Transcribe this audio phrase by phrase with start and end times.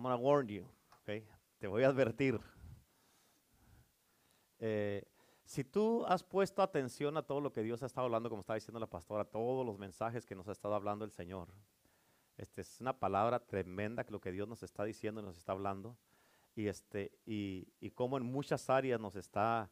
[0.00, 0.66] I'm going to warn you.
[1.02, 1.26] Okay?
[1.58, 2.40] Te voy a advertir.
[4.58, 5.04] Eh,
[5.44, 8.54] si tú has puesto atención a todo lo que Dios ha estado hablando, como estaba
[8.54, 11.48] diciendo la pastora, todos los mensajes que nos ha estado hablando el Señor,
[12.38, 15.52] este es una palabra tremenda que lo que Dios nos está diciendo y nos está
[15.52, 15.98] hablando,
[16.56, 19.70] y, este, y, y cómo en muchas áreas nos está,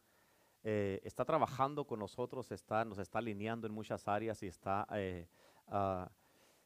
[0.61, 5.27] eh, está trabajando con nosotros, está, nos está alineando en muchas áreas y está, eh,
[5.69, 6.07] ah,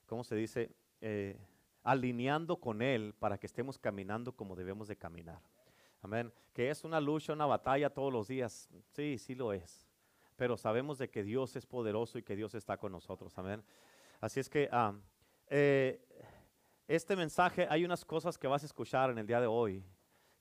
[0.05, 0.75] ¿cómo se dice?
[0.99, 1.39] Eh,
[1.83, 5.41] alineando con Él para que estemos caminando como debemos de caminar.
[6.01, 6.33] Amén.
[6.53, 8.69] Que es una lucha, una batalla todos los días.
[8.91, 9.87] Sí, sí lo es.
[10.35, 13.37] Pero sabemos de que Dios es poderoso y que Dios está con nosotros.
[13.37, 13.63] Amén.
[14.19, 14.69] Así es que
[15.49, 16.01] eh,
[16.87, 19.83] este mensaje, hay unas cosas que vas a escuchar en el día de hoy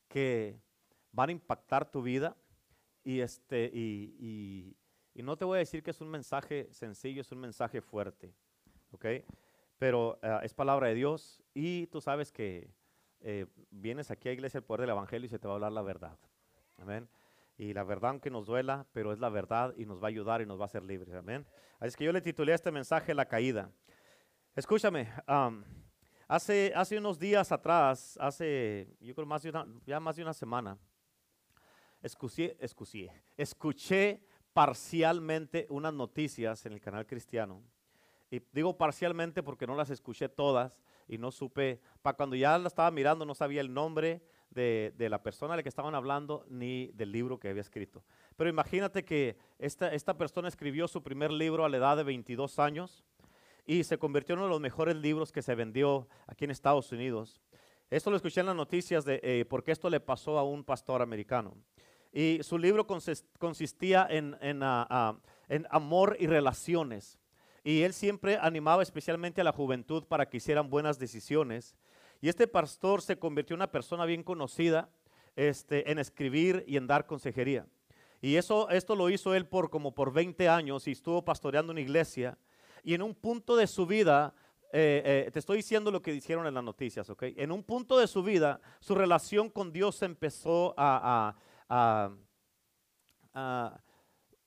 [0.08, 0.58] que
[1.12, 2.36] van a impactar tu vida.
[3.04, 4.76] Y, este, y,
[5.14, 8.34] y no te voy a decir que es un mensaje sencillo, es un mensaje fuerte.
[8.92, 9.06] ¿Ok?
[9.82, 12.70] Pero ah, es palabra de Dios y tú sabes que
[13.18, 15.72] eh, vienes aquí a Iglesia el Poder del Evangelio y se te va a hablar
[15.72, 16.16] la verdad.
[16.78, 17.08] Amén.
[17.58, 20.40] Y la verdad, aunque nos duela, pero es la verdad y nos va a ayudar
[20.40, 21.12] y nos va a hacer libres.
[21.16, 21.44] Amén.
[21.80, 23.72] Así es que yo le titulé a este mensaje La caída.
[24.54, 25.08] Escúchame,
[26.28, 30.32] hace, hace unos días atrás, hace, yo creo más de una, ya más de una
[30.32, 30.78] semana,
[32.00, 34.20] escuché, escuché, escuché
[34.52, 37.64] parcialmente unas noticias en el canal cristiano.
[38.32, 42.68] Y digo parcialmente porque no las escuché todas, y no supe, para cuando ya la
[42.68, 46.86] estaba mirando no sabía el nombre de, la persona a la que estaban hablando ni
[46.94, 48.02] del libro que había escrito.
[48.36, 52.58] Pero imagínate que esta, esta persona escribió su primer libro a la edad de 22
[52.58, 53.04] años
[53.66, 56.90] y se convirtió en uno de los mejores libros que se vendió aquí en Estados
[56.90, 57.42] Unidos.
[57.90, 61.02] Esto lo escuché en las noticias de eh, porque esto le pasó a un pastor
[61.02, 61.54] americano.
[62.10, 65.18] Y su libro consistía en, ah, ah,
[65.50, 67.18] en amor y relaciones.
[67.64, 71.76] Y él siempre animaba especialmente a la juventud para que hicieran buenas decisiones.
[72.20, 74.88] Y este pastor se convirtió en una persona bien conocida
[75.36, 77.66] este, en escribir y en dar consejería.
[78.20, 81.80] Y eso, esto lo hizo él por como por 20 años y estuvo pastoreando una
[81.80, 82.38] iglesia.
[82.84, 84.34] Y en un punto de su vida,
[84.72, 87.24] eh, eh, te estoy diciendo lo que dijeron en las noticias, ¿ok?
[87.36, 91.36] En un punto de su vida, su relación con Dios empezó a,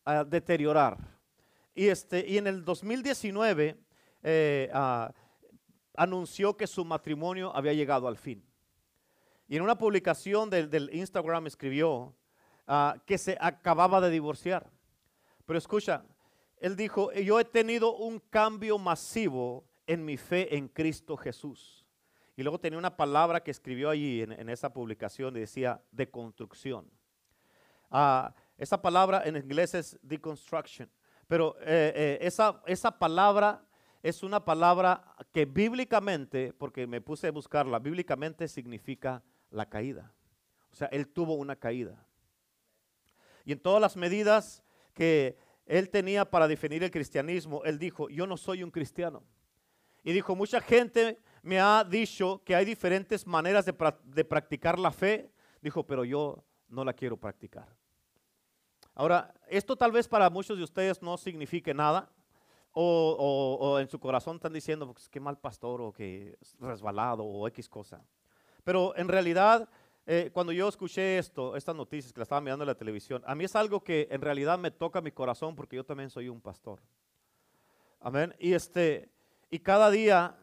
[0.06, 1.15] a deteriorar.
[1.76, 3.78] Y, este, y en el 2019
[4.24, 5.14] eh, ah,
[5.96, 8.44] anunció que su matrimonio había llegado al fin.
[9.48, 12.16] Y en una publicación del, Instagram escribió
[12.66, 14.72] ah, que se acababa de divorciar.
[15.46, 16.06] Pero escucha,
[16.58, 21.86] él dijo, yo he tenido un cambio masivo en mi fe en Cristo Jesús.
[22.38, 26.90] Y luego tenía una palabra que escribió allí en, esa publicación y decía deconstrucción.
[27.92, 30.90] Uh, esa palabra en inglés es deconstruction.
[31.28, 33.66] Pero eh, eh, esa, esa palabra
[34.04, 40.14] es una palabra que bíblicamente, porque me puse a buscarla, bíblicamente significa la caída.
[40.72, 42.06] O sea, él tuvo una caída.
[43.46, 44.64] Y en todas las medidas
[44.94, 49.24] que él tenía para definir el cristianismo, él dijo, yo no soy un cristiano.
[50.04, 54.92] Y dijo, mucha gente me ha dicho que hay diferentes maneras de, de practicar la
[54.92, 55.32] fe.
[55.62, 57.76] Dijo, pero yo no la quiero practicar.
[58.96, 62.10] Ahora, esto tal vez para muchos de ustedes no signifique nada,
[62.78, 67.70] o, en su corazón están diciendo, pues, qué mal pastor, o que resbalado, o X
[67.70, 68.02] cosa.
[68.64, 69.70] Pero en realidad,
[70.06, 73.36] eh, cuando yo escuché esto, estas noticias que la estaba mirando en la televisión, a
[73.36, 76.42] mí es algo que en realidad me toca mi corazón porque yo también soy un
[76.42, 76.82] pastor.
[78.02, 78.36] Amén.
[78.40, 79.10] Y este,
[79.50, 80.38] y cada día,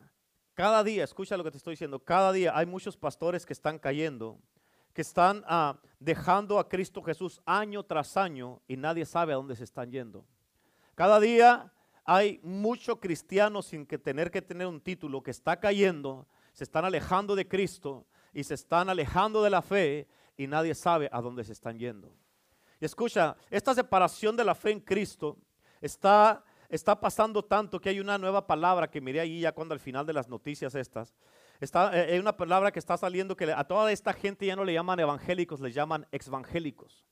[0.55, 3.79] cada día, escucha lo que te estoy diciendo, cada día hay muchos pastores que están
[3.79, 4.39] cayendo
[4.93, 9.57] que están ah, dejando a Cristo Jesús año tras año y nadie sabe a dónde
[9.57, 10.25] se están yendo.
[10.95, 11.73] Cada día
[12.05, 16.85] hay muchos cristianos sin que tener que tener un título que está cayendo, se están
[16.85, 21.45] alejando de Cristo y se están alejando de la fe y nadie sabe a dónde
[21.45, 22.13] se están yendo.
[22.81, 25.39] Y escucha, esta separación de la fe en Cristo
[25.81, 29.81] está, está pasando tanto que hay una nueva palabra que miré ahí ya cuando al
[29.81, 31.15] final de las noticias estas,
[31.63, 34.65] Está, eh, hay una palabra que está saliendo que a toda esta gente ya no
[34.65, 37.05] le llaman evangélicos, le llaman exvangélicos.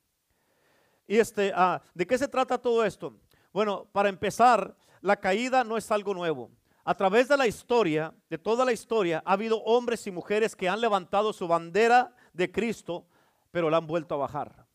[1.06, 3.14] Y este, ah, ¿de qué se trata todo esto?
[3.52, 6.50] Bueno, para empezar, la caída no es algo nuevo.
[6.82, 10.68] A través de la historia, de toda la historia, ha habido hombres y mujeres que
[10.68, 13.06] han levantado su bandera de Cristo,
[13.52, 14.66] pero la han vuelto a bajar.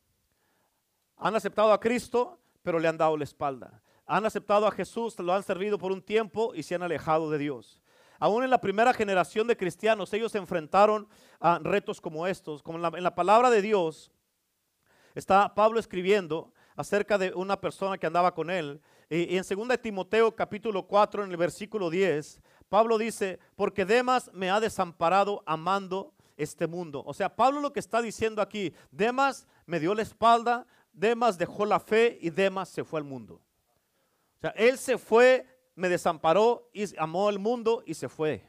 [1.18, 3.82] Han aceptado a Cristo, pero le han dado la espalda.
[4.06, 7.40] Han aceptado a Jesús, lo han servido por un tiempo y se han alejado de
[7.40, 7.82] Dios.
[8.20, 11.08] Aún en la primera generación de cristianos, ellos se enfrentaron
[11.40, 12.64] a retos como estos.
[12.64, 14.12] Como en la, palabra de Dios,
[15.14, 18.82] está Pablo escribiendo acerca de una persona que andaba con él.
[19.10, 24.50] Y, en 2 Timoteo capítulo 4, en el versículo 10, Pablo dice, porque Demas me
[24.50, 27.04] ha desamparado amando este mundo.
[27.06, 31.66] O sea, Pablo lo que está diciendo aquí, Demas me dio la espalda, Demas dejó
[31.66, 33.42] la fe y Demas se fue al mundo.
[34.38, 38.44] O sea, él se fue, me desamparó y amó al mundo y se fue.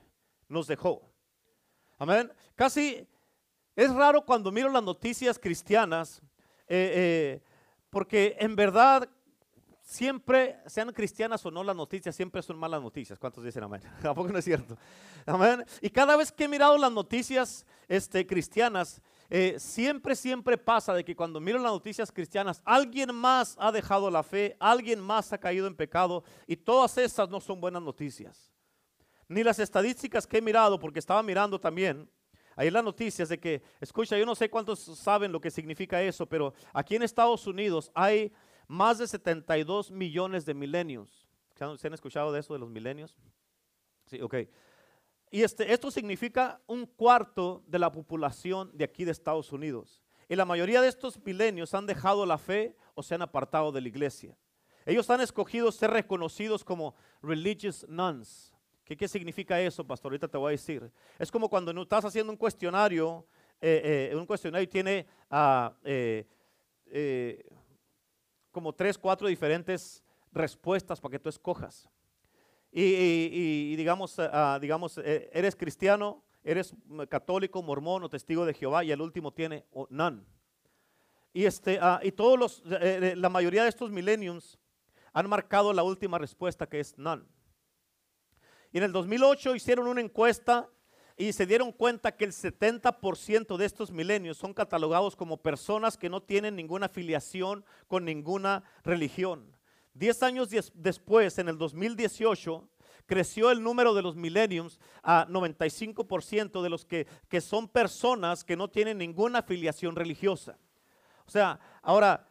[0.49, 1.02] Nos dejó.
[1.99, 2.32] Amén.
[2.55, 3.06] Casi
[3.75, 6.23] es raro cuando miro las noticias cristianas,
[6.69, 7.43] eh, eh,
[7.90, 9.08] porque en verdad
[9.82, 13.19] siempre, sean cristianas o no, las noticias siempre son malas noticias.
[13.19, 13.82] ¿Cuántos dicen amén?
[14.02, 14.76] Tampoco no es cierto?
[15.25, 15.64] Amén.
[15.81, 21.05] Y cada vez que he mirado las noticias este, cristianas, eh, siempre, siempre pasa de
[21.05, 25.38] que cuando miro las noticias cristianas, alguien más ha dejado la fe, alguien más ha
[25.38, 28.52] caído en pecado y todas esas no son buenas noticias.
[29.28, 32.08] Ni las estadísticas que he mirado, porque estaba mirando también,
[32.55, 36.26] ahí las noticias de que, escucha, yo no sé cuántos saben lo que significa eso,
[36.26, 38.32] pero aquí en Estados Unidos hay
[38.69, 41.26] más de 72 millones de milenios.
[41.55, 43.17] ¿Se han escuchado de eso de los milenios?
[44.06, 44.34] Sí, ok.
[45.31, 50.02] Y este, esto significa un cuarto de la población de aquí de Estados Unidos.
[50.28, 53.81] Y la mayoría de estos milenios han dejado la fe o se han apartado de
[53.81, 54.37] la iglesia.
[54.84, 58.55] Ellos han escogido ser reconocidos como religious nuns.
[58.84, 60.12] ¿Qué, qué significa eso, pastor?
[60.12, 60.90] Ahorita te voy a decir.
[61.19, 63.26] Es como cuando estás haciendo un cuestionario,
[63.61, 66.25] eh, eh, un cuestionario tiene uh,
[68.52, 71.88] como tres, cuatro diferentes respuestas para que tú escojas.
[72.78, 76.75] Y, digamos, uh, digamos eh, eres cristiano, eres
[77.08, 80.23] católico, mormón o testigo de Jehová y el último tiene none.
[81.32, 84.58] Y, este, uh, y todos los, eh, la mayoría de estos millenniums
[85.14, 87.25] han marcado la última respuesta que es none.
[88.73, 90.69] Y en el 2008 hicieron una encuesta
[91.17, 96.11] y se dieron cuenta que el 70% de estos milenios son catalogados como personas que
[96.11, 99.56] no tienen ninguna afiliación con ninguna religión.
[99.96, 102.69] Diez años después, en el 2018,
[103.06, 108.56] creció el número de los millenniums a 95% de los que, que son personas que
[108.56, 110.58] no tienen ninguna afiliación religiosa.
[111.26, 112.28] O sea, ahora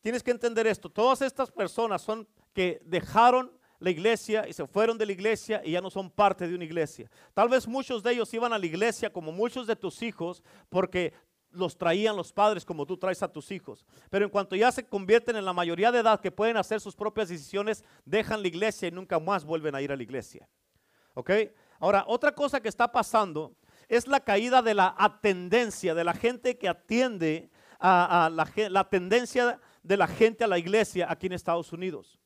[0.00, 4.98] tienes que entender esto, todas estas personas son que dejaron la iglesia y se fueron
[4.98, 7.10] de la iglesia y ya no son parte de una iglesia.
[7.34, 11.14] Tal vez muchos de ellos iban a la iglesia como muchos de tus hijos porque
[11.50, 13.84] los traían los padres como tú traes a tus hijos.
[14.10, 16.94] Pero en cuanto ya se convierten en la mayoría de edad que pueden hacer sus
[16.94, 20.48] propias decisiones, dejan la iglesia y nunca más vuelven a ir a la iglesia.
[21.14, 21.30] ¿Ok?
[21.80, 23.54] Ahora, otra cosa que está pasando
[23.88, 29.60] es la caída de la atendencia, de la gente que atiende a, la, la tendencia
[29.82, 32.18] de la gente a la iglesia aquí en Estados Unidos.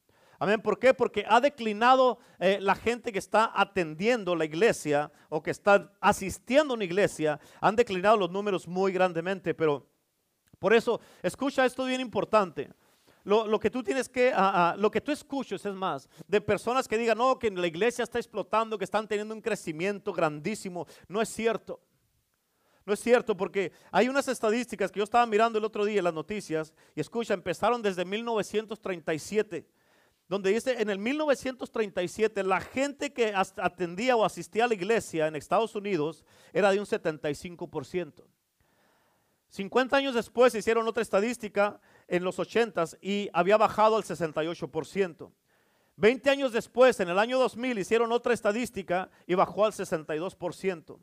[0.43, 0.61] Amén.
[0.61, 0.93] ¿Por qué?
[0.93, 6.75] Porque ha declinado eh, la gente que está atendiendo la iglesia o que está asistiendo
[6.75, 7.39] a una iglesia.
[7.61, 9.55] Han declinado los números muy grandemente.
[9.55, 9.87] Pero
[10.59, 12.69] por eso, escucha esto bien importante.
[13.23, 16.89] Lo, que tú tienes que, ah, ah, lo que tú escuches es más, de personas
[16.89, 20.89] que digan, no, que la iglesia está explotando, que están teniendo un crecimiento grandísimo.
[21.07, 21.79] No es cierto.
[22.85, 26.05] No es cierto porque hay unas estadísticas que yo estaba mirando el otro día en
[26.05, 29.69] las noticias y escucha, empezaron desde 1937
[30.33, 35.37] donde dice en el 1937 la gente que atendía o asistía a la iglesia en
[35.37, 36.25] Estados Unidos
[36.55, 38.25] era de un 75%.
[39.51, 45.31] 50 años después hicieron otra estadística en los 80s y había bajado al 68%.
[45.97, 50.99] 20 años después, en el año 2000, hicieron otra estadística y bajó al 62%.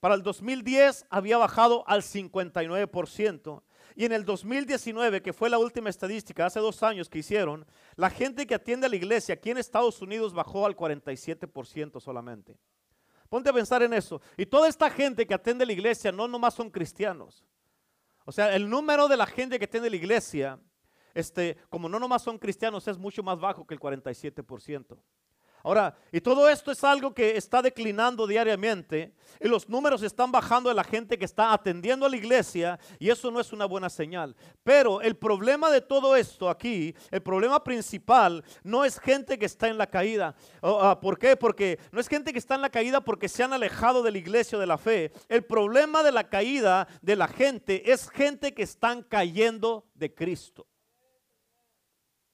[0.00, 3.62] Para el 2010 había bajado al 59%.
[3.94, 7.66] Y en el 2019, que fue la última estadística, hace dos años que hicieron,
[7.96, 12.56] la gente que atiende a la iglesia aquí en Estados Unidos bajó al 47% solamente.
[13.28, 14.20] Ponte a pensar en eso.
[14.36, 17.44] Y toda esta gente que atiende a la iglesia no nomás son cristianos.
[18.24, 20.60] O sea, el número de la gente que atiende a la iglesia,
[21.14, 24.98] este, como no nomás son cristianos, es mucho más bajo que el 47%.
[25.62, 30.68] Ahora, y todo esto es algo que está declinando diariamente y los números están bajando
[30.68, 33.90] de la gente que está atendiendo a la iglesia y eso no es una buena
[33.90, 34.34] señal.
[34.62, 39.68] Pero el problema de todo esto aquí, el problema principal no es gente que está
[39.68, 40.34] en la caída.
[40.62, 41.36] Ah, ¿Por qué?
[41.36, 44.18] Porque no es gente que está en la caída porque se han alejado de la
[44.18, 45.12] iglesia o de la fe.
[45.28, 50.66] El problema de la caída de la gente es gente que están cayendo de Cristo.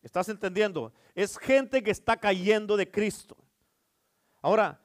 [0.07, 0.93] ¿Estás entendiendo?
[1.17, 3.37] Es gente que está cayendo de Cristo.
[4.41, 4.81] Ahora,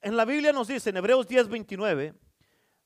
[0.00, 2.14] en la Biblia nos dice, en Hebreos 10, 29,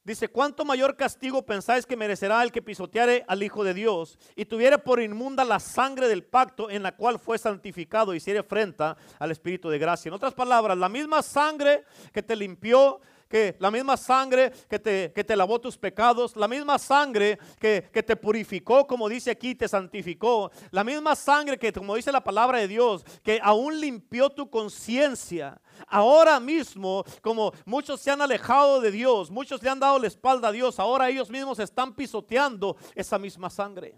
[0.03, 4.47] dice, ¿cuánto mayor castigo pensáis que merecerá el que pisoteare al Hijo de Dios y
[4.47, 8.97] tuviere por inmunda la sangre del pacto en la cual fue santificado y hiciere afrenta
[9.21, 10.09] al Espíritu de gracia?
[10.09, 15.13] En otras palabras, la misma sangre que te limpió que la misma sangre que te,
[15.13, 19.55] que te lavó tus pecados, la misma sangre que, que te purificó, como dice aquí,
[19.55, 24.31] te santificó, la misma sangre que, como dice la palabra de Dios, que aún limpió
[24.31, 25.61] tu conciencia.
[25.87, 30.49] Ahora mismo, como muchos se han alejado de Dios, muchos le han dado la espalda
[30.49, 33.95] a Dios, ahora ellos mismos están pisoteando esa misma sangre.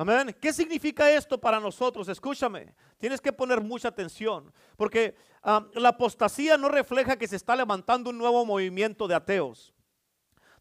[0.00, 0.34] Amén.
[0.40, 2.08] ¿Qué significa esto para nosotros?
[2.08, 7.54] Escúchame, tienes que poner mucha atención, porque ah, la apostasía no refleja que se está
[7.54, 9.74] levantando un nuevo movimiento de ateos.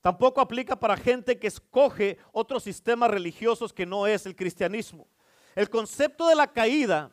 [0.02, 5.08] Tampoco aplica para gente que escoge otros sistemas religiosos que no es el cristianismo.
[5.56, 7.10] El concepto de la caída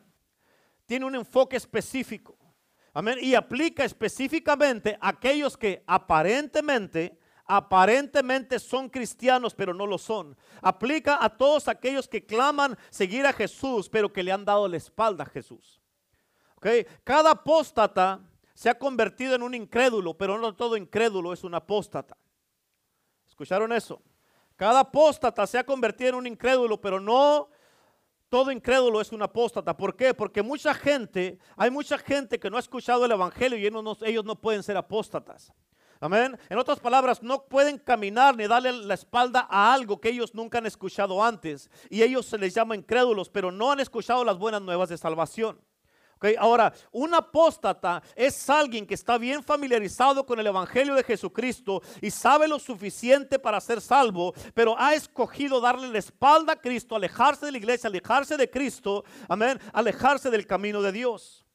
[0.85, 2.37] tiene un enfoque específico.
[2.93, 3.19] Amén.
[3.21, 10.37] Y aplica específicamente a aquellos que aparentemente aparentemente son cristianos, pero no lo son.
[10.61, 14.77] Aplica a todos aquellos que claman seguir a Jesús, pero que le han dado la
[14.77, 15.81] espalda a Jesús.
[16.57, 16.85] ¿Okay?
[17.03, 18.19] Cada apóstata
[18.53, 22.17] se ha convertido en un incrédulo, pero no todo incrédulo es un apóstata.
[23.27, 24.01] ¿Escucharon eso?
[24.55, 27.49] Cada apóstata se ha convertido en un incrédulo, pero no
[28.29, 29.77] todo incrédulo es un apóstata.
[29.77, 30.13] ¿Por qué?
[30.13, 33.97] Porque mucha gente, hay mucha gente que no ha escuchado el Evangelio y ellos no,
[34.01, 35.53] ellos no pueden ser apóstatas.
[35.99, 36.37] Amén.
[36.49, 40.59] En otras palabras, no pueden caminar ni darle la espalda a algo que ellos nunca
[40.59, 41.69] han escuchado antes.
[41.89, 45.59] Y ellos se les llama incrédulos, pero no han escuchado las buenas nuevas de salvación.
[46.17, 51.83] Okay, ahora, un apóstata es alguien que está bien familiarizado con el Evangelio de Jesucristo
[52.01, 56.95] y sabe lo suficiente para ser salvo, pero ha escogido darle la espalda a Cristo,
[56.95, 61.46] alejarse de la iglesia, alejarse de Cristo, amén, alejarse del camino de Dios.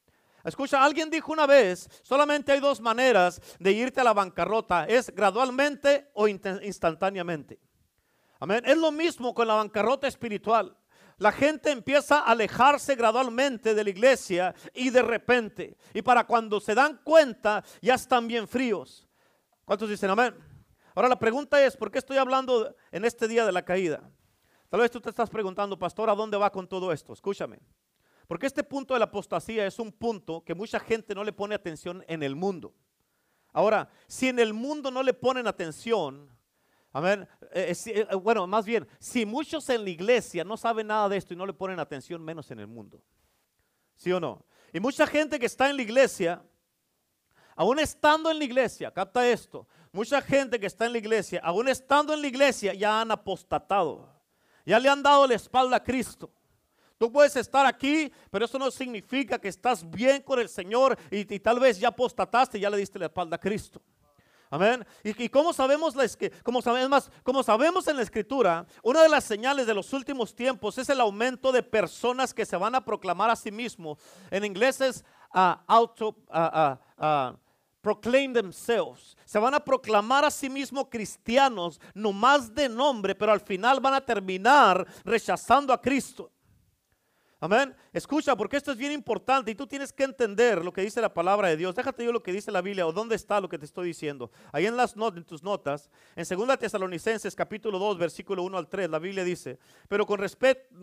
[0.44, 5.14] Escucha, alguien dijo una vez, solamente hay dos maneras de irte a la bancarrota, es
[5.14, 7.60] gradualmente o instantáneamente.
[8.40, 8.64] Amén.
[8.66, 10.76] Es lo mismo con la bancarrota espiritual.
[11.18, 16.58] La gente empieza a alejarse gradualmente de la iglesia y de repente, y para cuando
[16.58, 19.06] se dan cuenta, ya están bien fríos.
[19.64, 20.34] ¿Cuántos dicen amén?
[20.94, 24.10] Ahora la pregunta es, ¿por qué estoy hablando en este día de la caída?
[24.68, 27.12] Tal vez tú te estás preguntando, pastor, ¿a dónde va con todo esto?
[27.12, 27.60] Escúchame.
[28.32, 31.54] Porque este punto de la apostasía es un punto que mucha gente no le pone
[31.54, 32.72] atención en el mundo.
[33.52, 36.34] Ahora, si en el mundo no le ponen atención,
[36.94, 41.10] amén, eh, eh, eh, bueno, más bien, si muchos en la iglesia no saben nada
[41.10, 43.02] de esto y no le ponen atención, menos en el mundo.
[43.96, 44.46] ¿Sí o no?
[44.72, 46.42] Y mucha gente que está en la iglesia,
[47.54, 51.68] aún estando en la iglesia, capta esto, mucha gente que está en la iglesia, aún
[51.68, 54.08] estando en la iglesia, ya han apostatado,
[54.64, 56.32] ya le han dado la espalda a Cristo.
[57.02, 61.24] Tú puedes estar aquí, pero eso no significa que estás bien con el Señor y,
[61.40, 63.82] tal vez ya apostataste y ya le diste la espalda a Cristo.
[64.48, 64.86] Amén.
[65.02, 65.96] Y, como sabemos,
[66.44, 70.78] como sabemos, como sabemos en la escritura, una de las señales de los últimos tiempos
[70.78, 73.98] es el aumento de personas que se van a proclamar a sí mismos.
[74.30, 75.04] En inglés es
[75.34, 77.36] uh, auto, uh,
[77.80, 79.16] proclaim themselves.
[79.24, 83.80] Se van a proclamar a sí mismos cristianos, no más de nombre, pero al final
[83.80, 86.30] van a terminar rechazando a Cristo.
[87.42, 87.74] Amén.
[87.92, 91.12] Escucha, porque esto es bien importante y tú tienes que entender lo que dice la
[91.12, 91.74] palabra de Dios.
[91.74, 94.30] Déjate yo lo que dice la Biblia o dónde está lo que te estoy diciendo.
[94.52, 98.88] Ahí en, las en tus notas, en 2 Tesalonicenses capítulo 2, versículo 1 al 3,
[98.88, 99.58] la Biblia dice,
[99.88, 100.20] pero con,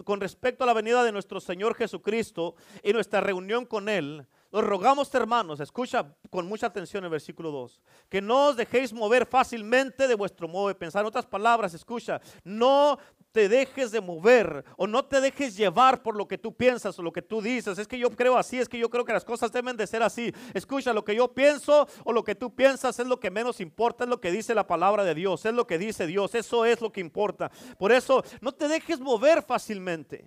[0.04, 4.64] con respecto a la venida de nuestro Señor Jesucristo y nuestra reunión con Él, los
[4.64, 10.08] rogamos, hermanos, escucha con mucha atención el versículo 2, que no os dejéis mover fácilmente
[10.08, 11.04] de vuestro modo de pensar.
[11.04, 12.98] En otras palabras, escucha, no
[13.32, 17.04] te dejes de mover o no te dejes llevar por lo que tú piensas o
[17.04, 17.78] lo que tú dices.
[17.78, 20.02] Es que yo creo así, es que yo creo que las cosas deben de ser
[20.02, 20.34] así.
[20.54, 24.04] Escucha, lo que yo pienso o lo que tú piensas es lo que menos importa,
[24.04, 26.82] es lo que dice la palabra de Dios, es lo que dice Dios, eso es
[26.82, 27.52] lo que importa.
[27.78, 30.26] Por eso, no te dejes mover fácilmente.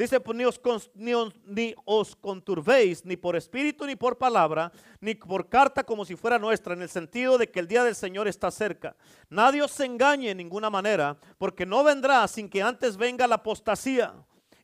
[0.00, 0.58] Dice, pues, ni, os,
[1.44, 6.38] ni, os conturbéis ni por espíritu ni por palabra, ni por carta como si fuera
[6.38, 8.96] nuestra, en el sentido de que el día del Señor está cerca.
[9.28, 14.14] Nadie os engañe en ninguna manera, porque no vendrá sin que antes venga la apostasía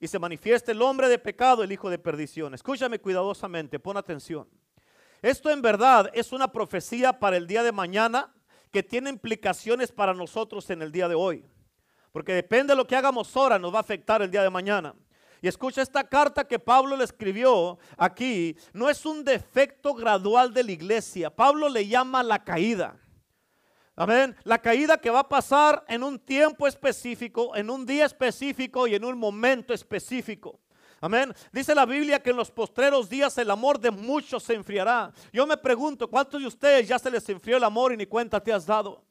[0.01, 2.55] y se manifieste el hombre de pecado, el hijo de perdición.
[2.55, 4.49] Escúchame cuidadosamente, pon atención.
[5.21, 8.35] Esto en verdad es una profecía para el día de mañana
[8.71, 11.45] que tiene implicaciones para nosotros en el día de hoy.
[12.11, 14.95] Porque depende de lo que hagamos ahora, nos va a afectar el día de mañana.
[15.43, 20.65] Y escucha, esta carta que Pablo le escribió aquí no es un defecto gradual de
[20.65, 21.31] la iglesia.
[21.31, 22.99] Pablo le llama la caída.
[23.95, 24.37] Amén.
[24.45, 28.95] La caída que va a pasar en un tiempo específico, en un día específico y
[28.95, 30.61] en un momento específico.
[31.01, 31.35] Amén.
[31.53, 35.13] Dice la Biblia que en los postreros días el amor de muchos se enfriará.
[35.33, 38.43] Yo me pregunto, ¿cuántos de ustedes ya se les enfrió el amor y ni cuenta
[38.43, 39.06] te has dado?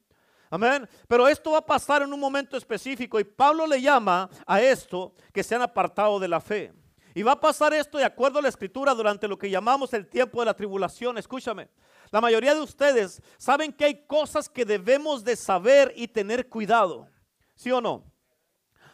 [0.49, 0.87] Amén.
[1.07, 5.13] Pero esto va a pasar en un momento específico y Pablo le llama a esto
[5.33, 6.73] que se han apartado de la fe.
[7.13, 10.07] Y va a pasar esto de acuerdo a la escritura durante lo que llamamos el
[10.07, 11.17] tiempo de la tribulación.
[11.17, 11.69] Escúchame,
[12.11, 17.07] la mayoría de ustedes saben que hay cosas que debemos de saber y tener cuidado.
[17.55, 18.03] ¿Sí o no?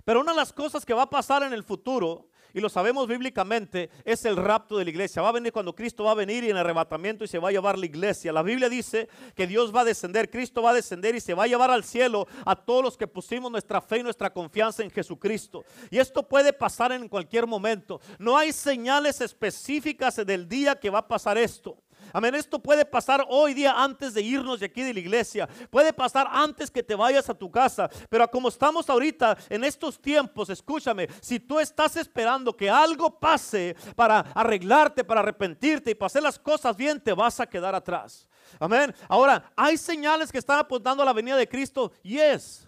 [0.05, 3.07] Pero una de las cosas que va a pasar en el futuro y lo sabemos
[3.07, 5.21] bíblicamente, es el rapto de la iglesia.
[5.21, 7.51] Va a venir cuando Cristo va a venir y en arrebatamiento y se va a
[7.51, 8.31] llevar la iglesia.
[8.31, 11.43] La Biblia dice que Dios va a descender, Cristo va a descender y se va
[11.43, 14.91] a llevar al cielo a todos los que pusimos nuestra fe y nuestra confianza en
[14.91, 15.63] Jesucristo.
[15.89, 18.01] Y esto puede pasar en cualquier momento.
[18.19, 21.80] No hay señales específicas del día que va a pasar esto.
[22.13, 25.47] Amén, esto puede pasar hoy día antes de irnos de aquí de la iglesia.
[25.69, 27.89] Puede pasar antes que te vayas a tu casa.
[28.09, 33.75] Pero como estamos ahorita en estos tiempos, escúchame, si tú estás esperando que algo pase
[33.95, 38.27] para arreglarte, para arrepentirte y para hacer las cosas bien, te vas a quedar atrás.
[38.59, 38.93] Amén.
[39.07, 41.91] Ahora, ¿hay señales que están apuntando a la venida de Cristo?
[42.03, 42.67] Yes.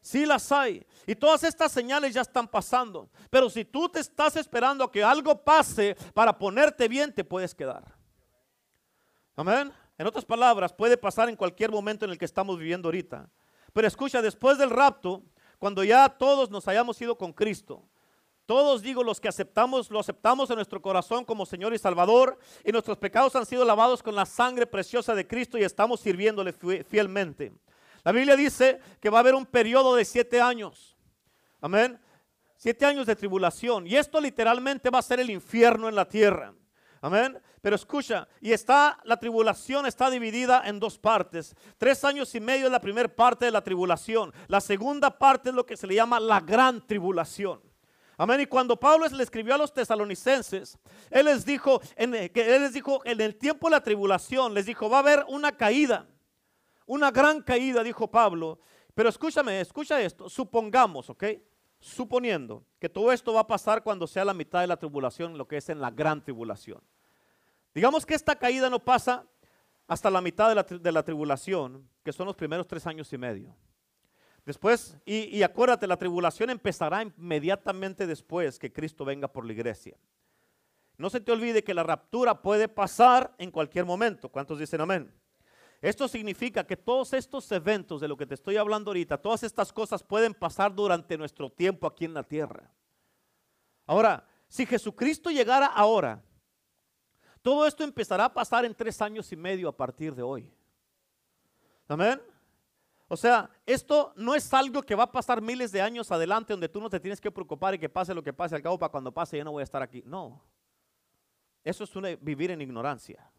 [0.00, 0.86] Sí las hay.
[1.06, 3.10] Y todas estas señales ya están pasando.
[3.30, 7.54] Pero si tú te estás esperando a que algo pase para ponerte bien, te puedes
[7.54, 7.97] quedar.
[9.38, 9.72] Amén.
[9.96, 13.30] En otras palabras, puede pasar en cualquier momento en el que estamos viviendo ahorita.
[13.72, 15.22] Pero escucha, después del rapto,
[15.60, 17.84] cuando ya todos nos hayamos ido con Cristo,
[18.46, 22.72] todos digo los que aceptamos, lo aceptamos en nuestro corazón como Señor y Salvador, y
[22.72, 26.52] nuestros pecados han sido lavados con la sangre preciosa de Cristo y estamos sirviéndole
[26.82, 27.52] fielmente.
[28.02, 30.96] La Biblia dice que va a haber un periodo de siete años.
[31.60, 32.00] Amén.
[32.56, 33.86] Siete años de tribulación.
[33.86, 36.54] Y esto literalmente va a ser el infierno en la tierra.
[37.00, 37.40] Amén.
[37.60, 41.54] Pero escucha, y está, la tribulación está dividida en dos partes.
[41.76, 44.32] Tres años y medio es la primera parte de la tribulación.
[44.46, 47.60] La segunda parte es lo que se le llama la gran tribulación.
[48.16, 48.40] Amén.
[48.40, 50.76] Y cuando Pablo le escribió a los tesalonicenses,
[51.10, 54.66] él les dijo, en, que él les dijo, en el tiempo de la tribulación, les
[54.66, 56.08] dijo, va a haber una caída,
[56.84, 58.58] una gran caída, dijo Pablo.
[58.94, 61.24] Pero escúchame, escucha esto, supongamos, ¿ok?
[61.80, 65.46] Suponiendo que todo esto va a pasar cuando sea la mitad de la tribulación, lo
[65.46, 66.80] que es en la gran tribulación.
[67.74, 69.24] Digamos que esta caída no pasa
[69.86, 73.54] hasta la mitad de la, tribulación, que son los primeros tres años y medio.
[74.44, 79.96] Después, y, y, acuérdate, la tribulación empezará inmediatamente después que Cristo venga por la iglesia.
[80.96, 84.28] No se te olvide que la raptura puede pasar en cualquier momento.
[84.28, 85.12] ¿Cuántos dicen amén?
[85.80, 89.72] Esto significa que todos estos eventos de lo que te estoy hablando ahorita, todas estas
[89.72, 92.70] cosas pueden pasar durante nuestro tiempo aquí en la tierra.
[93.86, 96.22] Ahora, si Jesucristo llegara ahora,
[97.42, 100.52] todo esto empezará a pasar en tres años y medio a partir de hoy.
[101.86, 102.20] Amén.
[103.06, 106.68] O sea, esto no es algo que va a pasar miles de años adelante donde
[106.68, 108.90] tú no te tienes que preocupar y que pase lo que pase al cabo para
[108.90, 110.02] cuando pase ya no voy a estar aquí.
[110.04, 110.44] No.
[111.64, 113.30] Eso es vivir en ignorancia.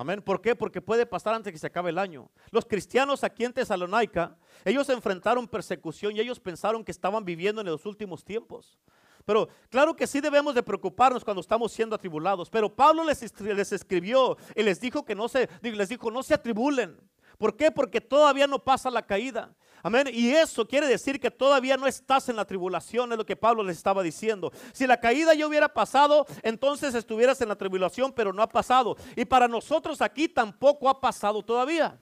[0.00, 0.22] Amén.
[0.22, 0.56] ¿Por qué?
[0.56, 2.30] Porque puede pasar antes que se acabe el año.
[2.50, 4.34] Los cristianos aquí en Tesalónica,
[4.64, 8.78] ellos enfrentaron persecución y ellos pensaron que estaban viviendo en los últimos tiempos.
[9.26, 12.48] Pero claro que sí debemos de preocuparnos cuando estamos siendo atribulados.
[12.48, 16.32] Pero Pablo les, les escribió y les dijo que no se, les dijo, no se
[16.32, 16.96] atribulen.
[17.36, 17.70] ¿Por qué?
[17.70, 19.54] Porque todavía no pasa la caída.
[19.82, 20.08] Amén.
[20.12, 23.62] Y eso quiere decir que todavía no estás en la tribulación, es lo que Pablo
[23.62, 24.52] les estaba diciendo.
[24.72, 28.96] Si la caída ya hubiera pasado, entonces estuvieras en la tribulación, pero no ha pasado.
[29.16, 31.98] Y para nosotros aquí tampoco ha pasado todavía.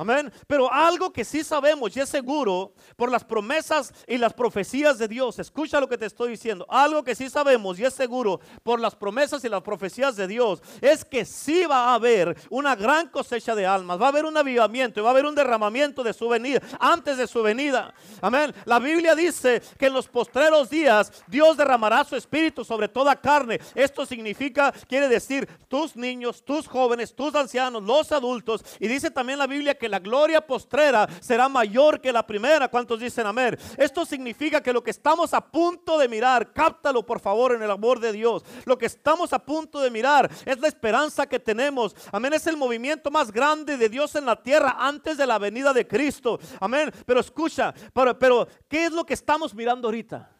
[0.00, 0.32] Amén.
[0.46, 5.06] Pero algo que sí sabemos y es seguro por las promesas y las profecías de
[5.06, 5.38] Dios.
[5.38, 6.64] Escucha lo que te estoy diciendo.
[6.70, 10.62] Algo que sí sabemos y es seguro por las promesas y las profecías de Dios
[10.80, 14.00] es que sí va a haber una gran cosecha de almas.
[14.00, 17.18] Va a haber un avivamiento y va a haber un derramamiento de su venida antes
[17.18, 17.92] de su venida.
[18.22, 18.54] Amén.
[18.64, 23.60] La Biblia dice que en los postreros días Dios derramará su espíritu sobre toda carne.
[23.74, 28.64] Esto significa, quiere decir, tus niños, tus jóvenes, tus ancianos, los adultos.
[28.78, 32.68] Y dice también la Biblia que la gloria postrera será mayor que la primera.
[32.68, 33.58] ¿Cuántos dicen amén?
[33.76, 37.70] Esto significa que lo que estamos a punto de mirar, cáptalo por favor en el
[37.70, 38.44] amor de Dios.
[38.64, 41.94] Lo que estamos a punto de mirar es la esperanza que tenemos.
[42.12, 42.32] Amén.
[42.32, 45.86] Es el movimiento más grande de Dios en la tierra antes de la venida de
[45.86, 46.38] Cristo.
[46.60, 46.90] Amén.
[47.04, 50.30] Pero escucha, pero, pero ¿qué es lo que estamos mirando ahorita?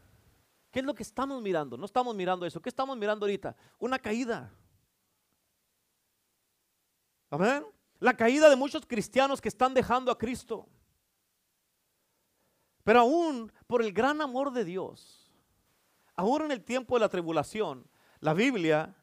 [0.70, 1.76] ¿Qué es lo que estamos mirando?
[1.76, 2.62] No estamos mirando eso.
[2.62, 3.56] ¿Qué estamos mirando ahorita?
[3.78, 4.52] Una caída.
[7.30, 10.66] Amén la caída de muchos cristianos que están dejando a Cristo.
[12.82, 15.32] Pero aún por el gran amor de Dios,
[16.16, 17.86] aún en el tiempo de la tribulación,
[18.20, 18.96] la Biblia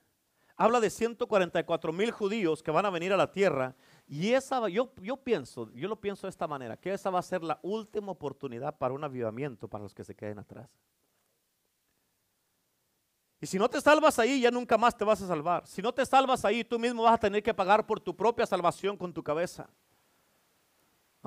[0.57, 3.75] habla de 144 mil judíos que van a venir a la tierra.
[4.07, 7.23] Y esa, yo, yo pienso, yo lo pienso de esta manera, que esa va a
[7.23, 10.69] ser la última oportunidad para un avivamiento para los que se queden atrás.
[13.39, 15.67] Y si no te salvas ahí, ya nunca más te vas a salvar.
[15.67, 18.45] Si no te salvas ahí, tú mismo vas a tener que pagar por tu propia
[18.45, 19.69] salvación con tu cabeza.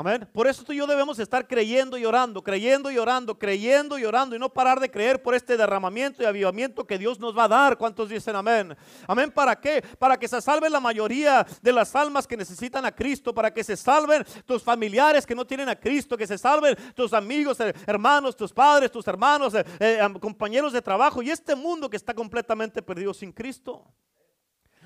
[0.00, 0.26] Amén.
[0.32, 4.04] Por eso tú y yo debemos estar creyendo y orando, creyendo y orando, creyendo y
[4.06, 7.44] orando y no parar de creer por este derramamiento y avivamiento que Dios nos va
[7.44, 7.76] a dar.
[7.76, 8.74] ¿Cuántos dicen amén?
[9.06, 9.30] Amén.
[9.30, 9.84] ¿Para qué?
[9.98, 13.62] Para que se salven la mayoría de las almas que necesitan a Cristo, para que
[13.62, 17.74] se salven tus familiares que no tienen a Cristo, que se salven tus amigos, eh,
[17.86, 22.14] hermanos, tus padres, tus hermanos, eh, eh, compañeros de trabajo y este mundo que está
[22.14, 23.84] completamente perdido sin Cristo.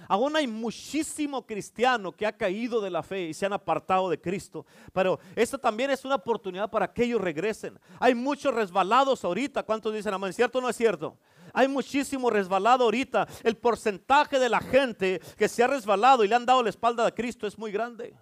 [0.08, 4.20] Aún hay muchísimo cristiano que ha caído de la fe y se han apartado de
[4.20, 4.66] Cristo.
[4.92, 7.78] Pero esto también es una oportunidad para que ellos regresen.
[7.98, 9.62] Hay muchos resbalados ahorita.
[9.62, 10.32] ¿Cuántos dicen amén?
[10.32, 11.16] ¿Cierto o no es cierto?
[11.52, 13.26] Hay muchísimo resbalado ahorita.
[13.42, 17.06] El porcentaje de la gente que se ha resbalado y le han dado la espalda
[17.06, 18.14] a Cristo es muy grande.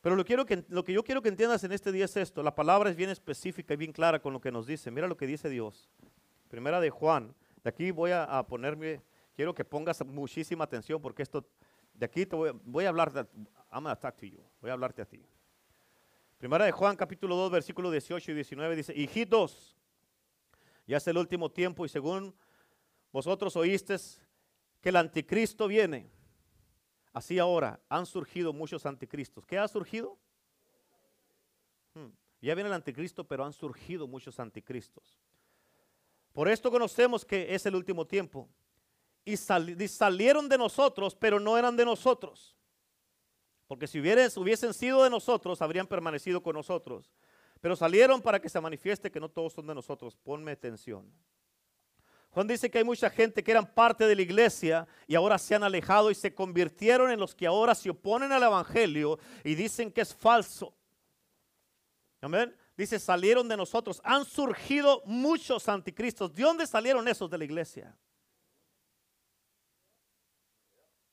[0.00, 2.42] Pero lo, quiero que, lo que yo quiero que entiendas en este día es esto.
[2.42, 4.90] La palabra es bien específica y bien clara con lo que nos dice.
[4.90, 5.90] Mira lo que dice Dios.
[6.48, 7.34] Primera de Juan.
[7.62, 9.02] De aquí voy a ponerme
[9.40, 11.48] quiero que pongas muchísima atención porque esto,
[11.94, 13.20] de aquí te voy, a hablar, de,
[13.72, 15.24] I'm gonna talk to you, voy a hablarte a ti.
[16.36, 19.78] Primera de Juan capítulo 2 versículo 18 y 19 dice, hijitos,
[20.86, 22.34] ya es el último tiempo y según
[23.10, 24.20] vosotros oísteis
[24.82, 26.10] que el anticristo viene,
[27.14, 29.46] así ahora han surgido muchos anticristos.
[29.46, 30.18] ¿Qué ha surgido?
[31.94, 32.10] Hmm,
[32.42, 35.18] ya viene el anticristo, pero han surgido muchos anticristos.
[36.34, 38.46] Por esto conocemos que es el último tiempo
[39.32, 42.56] y, salieron de nosotros, pero no eran de nosotros.
[43.66, 47.10] Porque si hubiesen sido de nosotros, habrían permanecido con nosotros.
[47.60, 50.16] Pero salieron para que se manifieste que no todos son de nosotros.
[50.16, 51.10] Ponme atención.
[52.30, 55.54] Juan dice que hay mucha gente que eran parte de la iglesia y ahora se
[55.54, 59.90] han alejado y se convirtieron en los que ahora se oponen al evangelio y dicen
[59.90, 60.72] que es falso.
[62.20, 62.54] Amén.
[62.76, 64.00] Dice, salieron de nosotros.
[64.04, 66.32] Han surgido muchos anticristos.
[66.32, 67.96] ¿De dónde salieron esos de la iglesia?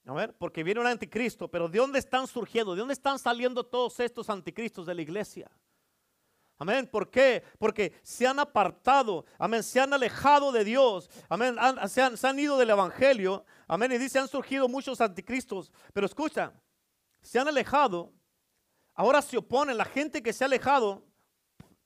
[0.08, 2.74] A porque viene un anticristo, pero ¿de dónde están surgiendo?
[2.74, 5.52] ¿De dónde están saliendo todos estos anticristos de la iglesia?
[6.58, 6.88] Amén.
[6.88, 7.44] ¿Por qué?
[7.60, 11.56] Porque se han apartado, amén, se han alejado de Dios, amén,
[11.90, 16.08] se, han, se, han, ido del Evangelio, amén, y dice, han surgido muchos anticristos, pero
[16.08, 16.54] escucha,
[17.22, 18.12] se han alejado,
[18.96, 21.04] ahora se oponen, la gente que se ha alejado,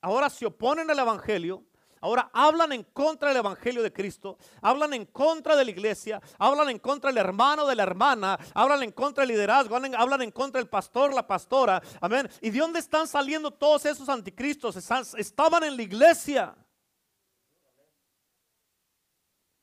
[0.00, 1.64] ahora se oponen al Evangelio,
[2.02, 6.68] Ahora hablan en contra del Evangelio de Cristo, hablan en contra de la iglesia, hablan
[6.68, 10.60] en contra del hermano, de la hermana, hablan en contra del liderazgo, hablan, en contra
[10.60, 11.80] del pastor, la pastora.
[12.00, 12.28] Amén.
[12.40, 14.76] ¿Y de dónde están saliendo todos esos anticristos?
[15.16, 16.56] Estaban en la iglesia.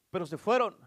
[0.09, 0.77] Pero se fueron.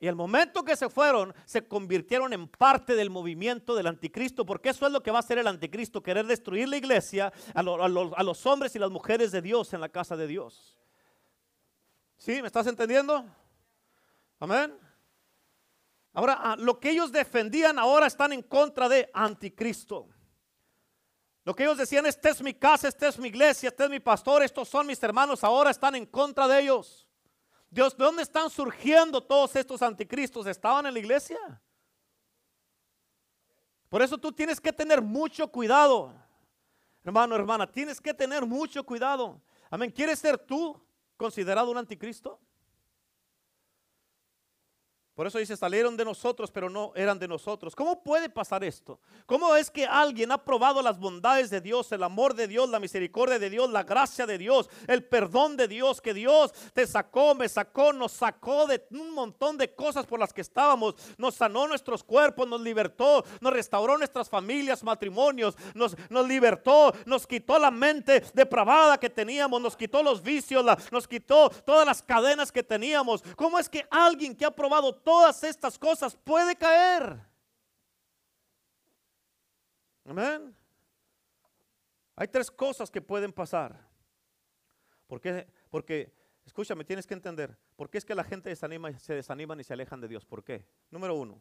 [0.00, 4.70] Y al momento que se fueron, se convirtieron en parte del movimiento del anticristo, porque
[4.70, 8.22] eso es lo que va a hacer el anticristo, querer destruir la iglesia, a, a
[8.22, 10.76] los hombres y las mujeres de Dios en la casa de Dios.
[12.16, 12.40] ¿Sí?
[12.40, 13.24] ¿Me estás entendiendo?
[14.40, 14.78] Amén.
[16.12, 20.08] Ahora, ah, lo que ellos defendían ahora están en contra de anticristo.
[21.44, 24.00] Lo que ellos decían, esta es mi casa, esta es mi iglesia, este es mi
[24.00, 27.06] pastor, estos son mis hermanos, ahora están en contra de ellos.
[27.70, 30.46] Dios, ¿de dónde están surgiendo todos estos anticristos?
[30.46, 31.38] ¿Estaban en la iglesia?
[33.88, 36.14] Por eso tú tienes que tener mucho cuidado.
[37.04, 39.40] Hermano, hermana, tienes que tener mucho cuidado.
[39.70, 39.90] Amén.
[39.90, 40.82] ¿Quieres ser tú
[41.16, 42.40] considerado un anticristo?
[45.16, 47.74] Por eso dice, salieron de nosotros, pero no eran de nosotros.
[47.74, 49.00] ¿Cómo puede pasar esto?
[49.24, 52.78] ¿Cómo es que alguien ha probado las bondades de Dios, el amor de Dios, la
[52.78, 57.34] misericordia de Dios, la gracia de Dios, el perdón de Dios, que Dios te sacó,
[57.34, 61.66] me sacó, nos sacó de un montón de cosas por las que estábamos, nos sanó
[61.66, 67.70] nuestros cuerpos, nos libertó, nos restauró nuestras familias, matrimonios, nos, nos libertó, nos quitó la
[67.70, 73.22] mente depravada que teníamos, nos quitó los vicios, nos quitó todas las cadenas que teníamos?
[73.34, 77.16] ¿Cómo es que alguien que ha probado todas estas cosas puede caer.
[80.04, 80.52] Amén.
[82.16, 83.88] Hay tres cosas que pueden pasar.
[85.06, 86.12] Porque, porque,
[86.44, 90.00] escúchame, tienes que entender, ¿por qué es que la gente se desaniman y se alejan
[90.00, 90.24] de Dios?
[90.24, 90.66] ¿Por qué?
[90.90, 91.40] Número uno,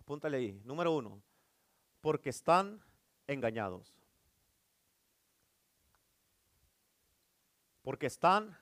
[0.00, 1.22] apúntale ahí, número uno,
[2.00, 2.82] porque están
[3.28, 3.96] engañados.
[7.82, 8.58] Porque están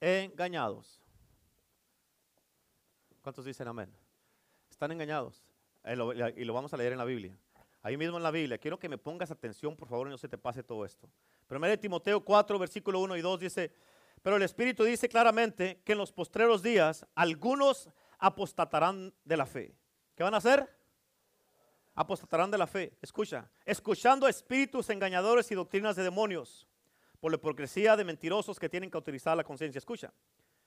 [0.00, 1.05] engañados.
[3.26, 3.92] ¿Cuántos dicen amén?
[4.70, 5.42] Están engañados.
[5.82, 7.36] Eh, y lo vamos a leer en la Biblia.
[7.82, 8.56] Ahí mismo en la Biblia.
[8.56, 11.10] Quiero que me pongas atención, por favor, y no se te pase todo esto.
[11.48, 13.72] Primero de Timoteo 4, versículo 1 y 2 dice,
[14.22, 17.88] pero el Espíritu dice claramente que en los postreros días algunos
[18.20, 19.74] apostatarán de la fe.
[20.14, 20.72] ¿Qué van a hacer?
[21.96, 22.96] Apostatarán de la fe.
[23.02, 26.68] Escucha, escuchando espíritus engañadores y doctrinas de demonios
[27.18, 29.80] por la hipocresía de mentirosos que tienen que utilizar la conciencia.
[29.80, 30.14] Escucha,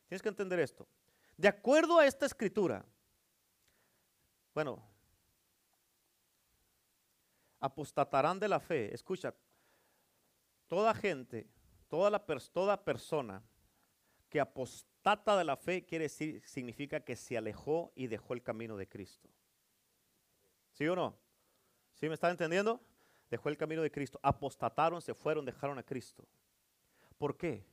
[0.10, 0.86] tienes que entender esto.
[1.40, 2.86] De acuerdo a esta escritura,
[4.54, 4.84] bueno,
[7.62, 8.94] apostatarán de la fe.
[8.94, 9.34] Escucha,
[10.68, 11.48] toda gente,
[11.88, 13.42] toda, persona
[14.28, 18.76] que apostata de la fe quiere decir, significa que se alejó y dejó el camino
[18.76, 19.30] de Cristo.
[20.74, 21.18] ¿Sí o no?
[21.94, 22.82] ¿Sí me está entendiendo?
[23.30, 24.20] Dejó el camino de Cristo.
[24.22, 26.28] Apostataron, se fueron, dejaron a Cristo.
[27.18, 27.66] ¿Por qué?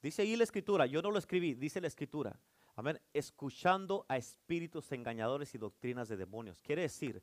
[0.00, 2.38] Dice ahí la escritura, yo no lo escribí, dice la escritura.
[2.76, 3.00] Amén.
[3.12, 6.62] Escuchando a espíritus engañadores y doctrinas de demonios.
[6.62, 7.22] Quiere decir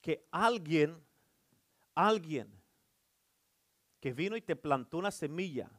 [0.00, 0.96] que alguien,
[1.94, 2.50] alguien
[4.00, 5.70] que vino y te plantó una semilla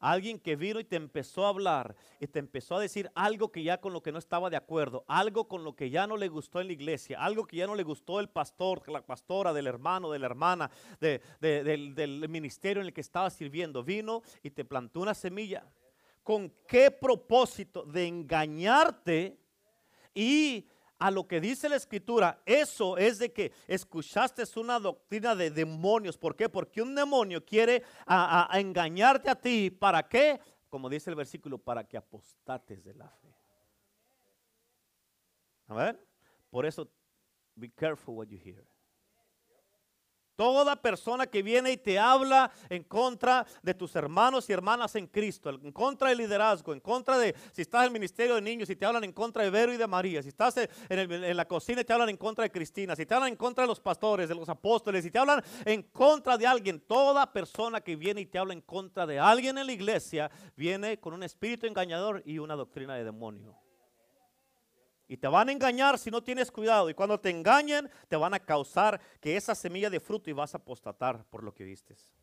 [0.00, 3.62] Alguien que vino y te empezó a hablar y te empezó a decir algo que
[3.62, 6.28] ya con lo que no estaba de acuerdo, algo con lo que ya no le
[6.28, 9.66] gustó en la iglesia, algo que ya no le gustó el pastor, la pastora, del
[9.66, 10.70] hermano, de la hermana,
[11.00, 11.20] del,
[11.94, 13.84] del ministerio en el que estaba sirviendo.
[13.84, 15.70] Vino y te plantó una semilla.
[16.22, 17.84] ¿Con qué propósito?
[17.84, 19.38] De engañarte
[20.14, 25.50] y a lo que dice la escritura, eso es de que escuchaste una doctrina de
[25.50, 26.18] demonios.
[26.18, 26.48] ¿Por qué?
[26.48, 27.82] Porque un demonio quiere
[28.52, 29.70] engañarte a ti.
[29.70, 30.38] ¿Para qué?
[30.68, 33.34] Como dice el versículo, para que apostates de la fe.
[35.68, 36.06] A ver,
[36.50, 36.86] por eso,
[37.54, 38.64] be careful what you hear.
[40.40, 45.06] Toda persona que viene y te habla en contra de tus hermanos y hermanas en
[45.06, 48.70] Cristo, en contra del liderazgo, en contra de, si estás en el ministerio de niños
[48.70, 51.82] y te hablan en contra de Vero y de María, si estás en, la cocina
[51.82, 54.30] y te hablan en contra de Cristina, si te hablan en contra de los pastores,
[54.30, 58.26] de los apóstoles, si te hablan en contra de alguien, toda persona que viene y
[58.26, 62.38] te habla en contra de alguien en la iglesia, viene con un espíritu engañador y
[62.38, 63.58] una doctrina de demonio.
[65.10, 66.88] Y te van a engañar si no tienes cuidado.
[66.88, 70.54] Y cuando te engañen, te van a causar que esa semilla de fruto y vas
[70.54, 72.14] a apostatar por lo que vistes.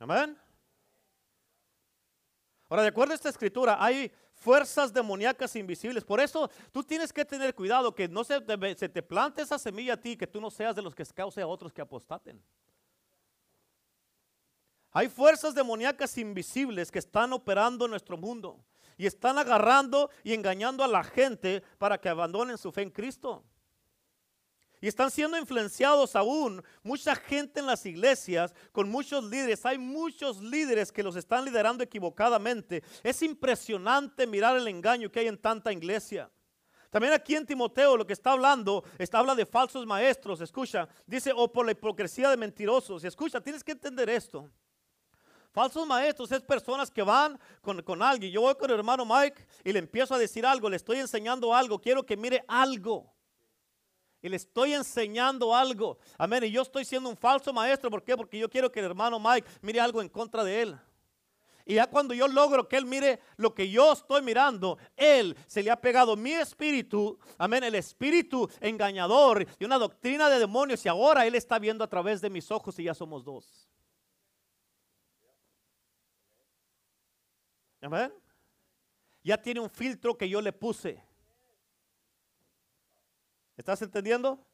[0.00, 0.36] Amén.
[2.68, 6.02] Ahora, de acuerdo a esta escritura, hay fuerzas demoníacas invisibles.
[6.02, 9.56] Por eso tú tienes que tener cuidado que no se te, se te plante esa
[9.56, 12.42] semilla a ti, que tú no seas de los que cause a otros que apostaten.
[14.90, 18.64] Hay fuerzas demoníacas invisibles que están operando en nuestro mundo
[19.00, 23.42] y están agarrando y engañando a la gente para que abandonen su fe en Cristo.
[24.78, 29.64] Y están siendo influenciados aún mucha gente en las iglesias con muchos líderes.
[29.64, 32.82] Hay muchos líderes que los están liderando equivocadamente.
[33.02, 36.30] Es impresionante mirar el engaño que hay en tanta iglesia.
[36.90, 41.32] También aquí en Timoteo lo que está hablando, está habla de falsos maestros, escucha, dice,
[41.34, 43.02] o por la hipocresía de mentirosos.
[43.02, 44.50] Y escucha, tienes que entender esto.
[45.52, 48.30] Falsos maestros es personas que van con, alguien.
[48.30, 51.52] Yo voy con el hermano Mike y le empiezo a decir algo, le estoy enseñando
[51.52, 53.12] algo, quiero que mire algo.
[54.22, 55.98] Y le estoy enseñando algo.
[56.18, 56.44] Amén.
[56.44, 57.90] Y yo estoy siendo un falso maestro.
[57.90, 58.16] ¿Por qué?
[58.16, 60.78] Porque yo quiero que el hermano Mike mire algo en contra de él.
[61.64, 65.62] Y ya cuando yo logro que él mire lo que yo estoy mirando, él se
[65.62, 70.84] le ha pegado mi espíritu, amén, el espíritu engañador y una doctrina de demonios.
[70.84, 73.70] Y ahora él está viendo a través de mis ojos y ya somos dos.
[77.80, 78.12] Amén.
[79.22, 81.02] Ya tiene un filtro que yo le puse.
[83.56, 84.44] ¿Estás entendiendo?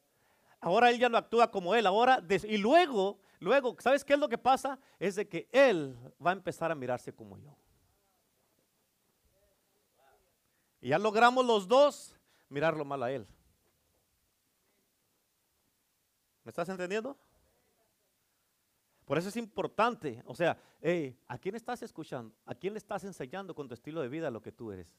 [0.60, 1.86] Ahora él ya no actúa como él.
[1.86, 4.78] Ahora, y luego, luego, ¿sabes qué es lo que pasa?
[4.98, 7.56] Es de que él va a empezar a mirarse como yo.
[10.80, 12.16] Y ya logramos los dos
[12.48, 13.26] mirarlo mal a él.
[16.44, 17.16] ¿Me estás entendiendo?
[19.06, 20.58] Por eso es importante, o sea,
[21.28, 22.34] ¿a quién estás escuchando?
[22.44, 24.92] ¿A quién le estás enseñando con tu estilo de vida lo que tú eres?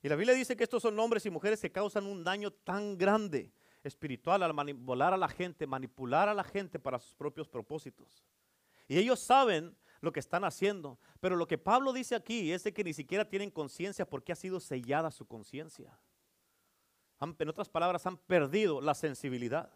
[0.00, 2.96] Y la Biblia dice que estos son hombres y mujeres que causan un daño tan
[2.96, 8.24] grande espiritual al manipular a la gente, manipular a la gente para sus propios propósitos.
[8.86, 12.72] Y ellos saben lo que están haciendo, pero lo que Pablo dice aquí es de
[12.72, 15.98] que ni siquiera tienen conciencia porque ha sido sellada su conciencia.
[17.20, 19.72] En otras palabras, han perdido la sensibilidad.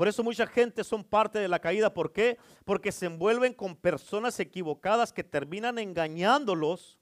[0.00, 1.92] Por eso mucha gente son parte de la caída.
[1.92, 2.38] ¿Por qué?
[2.64, 6.98] Porque se envuelven con personas equivocadas que terminan engañándolos.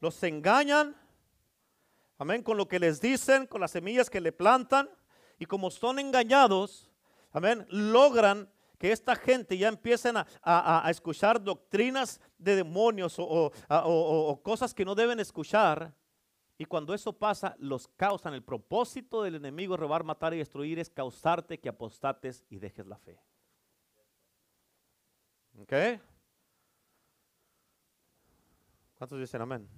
[0.00, 0.96] Los engañan,
[2.16, 4.88] amén, con lo que les dicen, con las semillas que le plantan.
[5.38, 6.90] Y como son engañados,
[7.32, 14.86] amén, logran que esta gente ya empiecen a, escuchar doctrinas de demonios o cosas que
[14.86, 15.92] no deben escuchar
[16.58, 18.32] y cuando eso pasa, los causan.
[18.34, 22.96] El propósito del enemigo, robar, matar y destruir, es causarte que apostates y dejes la
[22.96, 23.20] fe.
[25.58, 25.72] ¿Ok?
[28.96, 29.68] ¿Cuántos dicen amén?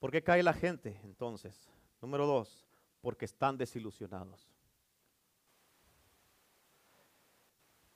[0.00, 1.70] ¿Por qué cae la gente entonces?
[2.00, 2.66] Número dos,
[3.00, 4.48] porque están desilusionados.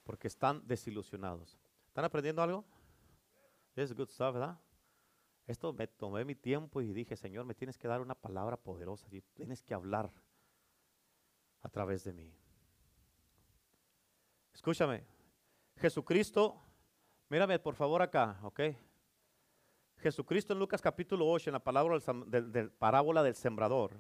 [0.04, 1.58] Porque están desilusionados.
[1.88, 2.64] ¿Están aprendiendo algo?
[3.74, 4.58] Es good stuff, ¿verdad?
[5.46, 9.08] Esto me tomé mi tiempo y dije, Señor, me tienes que dar una palabra poderosa,
[9.34, 10.12] tienes que hablar
[11.62, 12.32] a través de mí.
[14.54, 15.04] Escúchame,
[15.76, 16.60] Jesucristo,
[17.28, 18.60] mírame por favor acá, ¿ok?
[19.98, 23.98] Jesucristo en Lucas capítulo 8, en la palabra del, parábola del sembrador,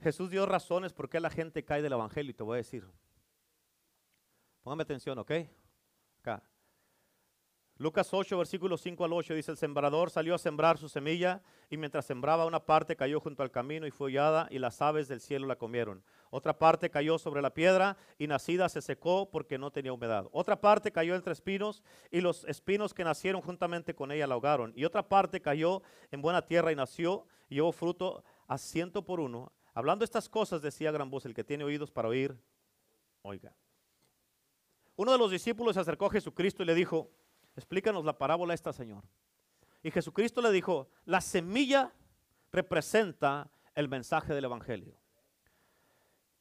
[0.00, 2.86] Jesús dio razones por qué la gente cae del evangelio y te voy a decir.
[4.62, 5.30] Póngame atención, ¿ok?
[6.20, 6.42] Acá.
[7.78, 11.76] Lucas 8, versículo 5 al 8 dice, el sembrador salió a sembrar su semilla y
[11.76, 15.20] mientras sembraba una parte cayó junto al camino y fue hollada y las aves del
[15.20, 16.02] cielo la comieron.
[16.30, 20.26] Otra parte cayó sobre la piedra y nacida se secó porque no tenía humedad.
[20.32, 24.72] Otra parte cayó entre espinos y los espinos que nacieron juntamente con ella la ahogaron.
[24.74, 29.20] Y otra parte cayó en buena tierra y nació y llevó fruto a ciento por
[29.20, 29.52] uno.
[29.74, 32.34] Hablando estas cosas decía gran voz, el que tiene oídos para oír,
[33.20, 33.54] oiga.
[34.96, 37.10] Uno de los discípulos se acercó a Jesucristo y le dijo,
[37.56, 39.04] explícanos la parábola esta, Señor.
[39.82, 41.92] Y Jesucristo le dijo, la semilla
[42.52, 44.96] representa el mensaje del Evangelio.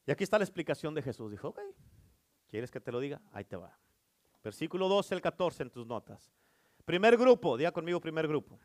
[0.07, 1.31] Y aquí está la explicación de Jesús.
[1.31, 1.59] Dijo, ok,
[2.47, 3.21] ¿quieres que te lo diga?
[3.31, 3.77] Ahí te va.
[4.43, 6.31] Versículo 12 al 14 en tus notas.
[6.85, 8.59] Primer grupo, diga conmigo primer grupo.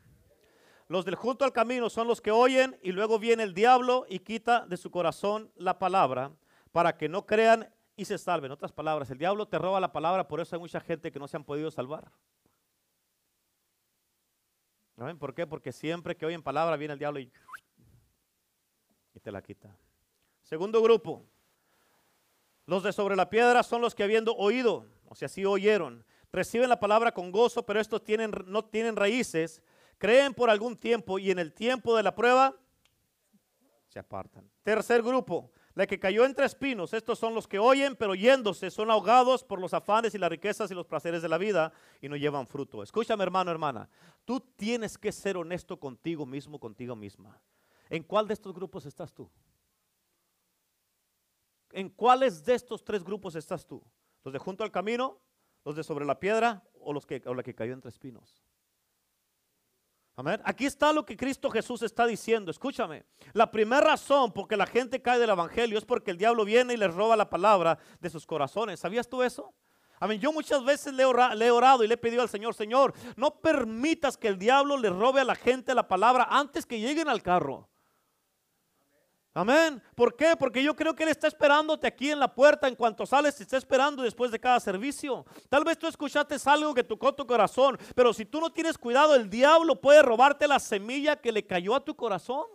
[0.87, 4.19] Los del junto al camino son los que oyen y luego viene el diablo y
[4.19, 6.31] quita de su corazón la palabra
[6.71, 8.47] para que no crean y se salven.
[8.47, 11.19] En otras palabras, el diablo te roba la palabra, por eso hay mucha gente que
[11.19, 12.11] no se han podido salvar.
[15.01, 15.47] ¿No ¿Por qué?
[15.47, 17.31] Porque siempre que oyen palabra viene el diablo y,
[19.15, 19.75] y te la quita.
[20.43, 21.25] Segundo grupo,
[22.67, 26.69] los de sobre la piedra son los que habiendo oído, o sea, sí oyeron, reciben
[26.69, 29.63] la palabra con gozo, pero estos tienen, no tienen raíces,
[29.97, 32.55] creen por algún tiempo y en el tiempo de la prueba
[33.87, 34.47] se apartan.
[34.61, 38.91] Tercer grupo, la que cayó entre espinos, estos son los que oyen, pero yéndose son
[38.91, 42.15] ahogados por los afanes y las riquezas y los placeres de la vida y no
[42.15, 42.83] llevan fruto.
[42.83, 43.89] Escúchame hermano, hermana,
[44.25, 47.39] tú tienes que ser honesto contigo mismo, contigo misma.
[47.89, 49.29] ¿En cuál de estos grupos estás tú?
[51.71, 53.81] ¿En cuáles de estos tres grupos estás tú?
[54.23, 55.19] ¿Los de junto al camino?
[55.63, 56.63] ¿Los de sobre la piedra?
[56.79, 58.41] ¿O, los que, o la que cayó entre espinos?
[60.15, 60.41] Amén.
[60.43, 62.51] Aquí está lo que Cristo Jesús está diciendo.
[62.51, 63.05] Escúchame.
[63.33, 66.73] La primera razón por que la gente cae del Evangelio es porque el diablo viene
[66.73, 68.79] y les roba la palabra de sus corazones.
[68.79, 69.53] ¿Sabías tú eso?
[69.99, 70.19] Amén.
[70.19, 74.17] Yo muchas veces le he, orado y le he pedido al Señor, Señor, no permitas
[74.17, 77.70] que el diablo le robe a la gente la palabra antes que lleguen al carro.
[79.33, 79.81] Amén.
[79.95, 80.35] ¿Por qué?
[80.37, 83.43] Porque yo creo que Él está esperándote aquí en la puerta en cuanto sales, te
[83.43, 85.25] está esperando después de cada servicio.
[85.47, 89.15] Tal vez tú escuchaste algo que tocó tu corazón, pero si tú no tienes cuidado,
[89.15, 92.45] el diablo puede robarte la semilla que le cayó a tu corazón.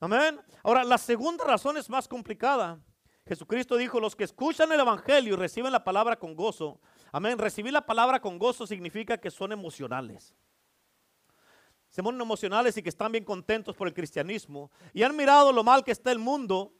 [0.00, 0.38] Amén.
[0.62, 2.78] Ahora, la segunda razón es más complicada.
[3.26, 6.78] Jesucristo dijo, los que escuchan el Evangelio y reciben la palabra con gozo.
[7.10, 7.38] Amén.
[7.38, 10.34] Recibir la palabra con gozo significa que son emocionales
[12.08, 15.92] emocionales y que están bien contentos por el cristianismo y han mirado lo mal que
[15.92, 16.72] está el mundo.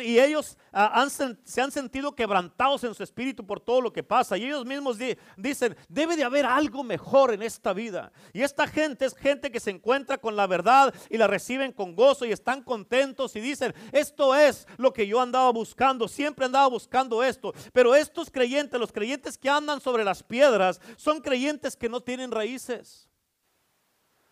[0.00, 1.06] Y ellos ah,
[1.44, 4.36] se han sentido quebrantados en su espíritu por todo lo que pasa.
[4.36, 4.98] Y ellos mismos
[5.36, 8.12] dicen, debe de haber algo mejor en esta vida.
[8.32, 11.96] Y esta gente es gente que se encuentra con la verdad y la reciben con
[11.96, 16.06] gozo y están contentos y dicen, esto es lo que yo andaba buscando.
[16.06, 17.52] Siempre andaba buscando esto.
[17.72, 22.30] Pero estos creyentes, los creyentes que andan sobre las piedras, son creyentes que no tienen
[22.30, 23.08] raíces.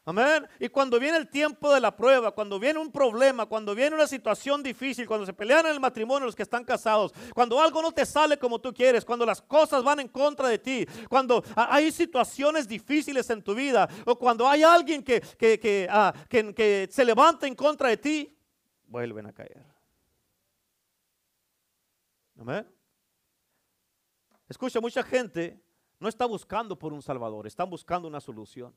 [0.05, 0.49] Amén.
[0.59, 4.09] Y cuando viene el tiempo de la prueba, cuando viene un problema, cuando viene una
[4.09, 7.93] situación difícil, cuando se pelean en el matrimonio los que están casados, cuando algo no
[7.93, 11.93] te sale como tú quieres, cuando las cosas van en contra de ti, cuando hay
[11.93, 17.05] situaciones difíciles en tu vida, o cuando hay alguien que, que, que, ah, que se
[17.05, 18.37] levanta en contra de ti,
[18.89, 19.65] vuelven a caer.
[22.41, 22.67] Amén.
[24.49, 25.63] Escucha, mucha gente
[26.01, 28.75] no está buscando por un Salvador, están buscando una solución.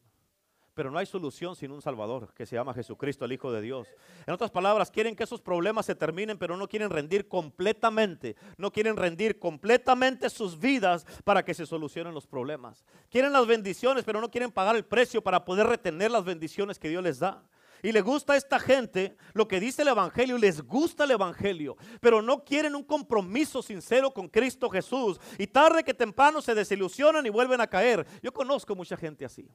[0.76, 3.88] Pero no hay solución sin un Salvador que se llama Jesucristo, el Hijo de Dios.
[4.28, 8.36] En otras palabras, quieren que esos problemas se terminen, pero no quieren rendir completamente.
[8.58, 12.86] No quieren rendir completamente sus vidas para que se solucionen los problemas.
[13.10, 16.90] Quieren las bendiciones, pero no quieren pagar el precio para poder retener las bendiciones que
[16.90, 17.42] Dios les da.
[17.82, 21.78] Y le gusta a esta gente lo que dice el Evangelio, les gusta el Evangelio,
[22.02, 25.22] pero no quieren un compromiso sincero con Cristo Jesús.
[25.38, 28.06] Y tarde que temprano se desilusionan y vuelven a caer.
[28.22, 29.48] Yo conozco mucha gente así.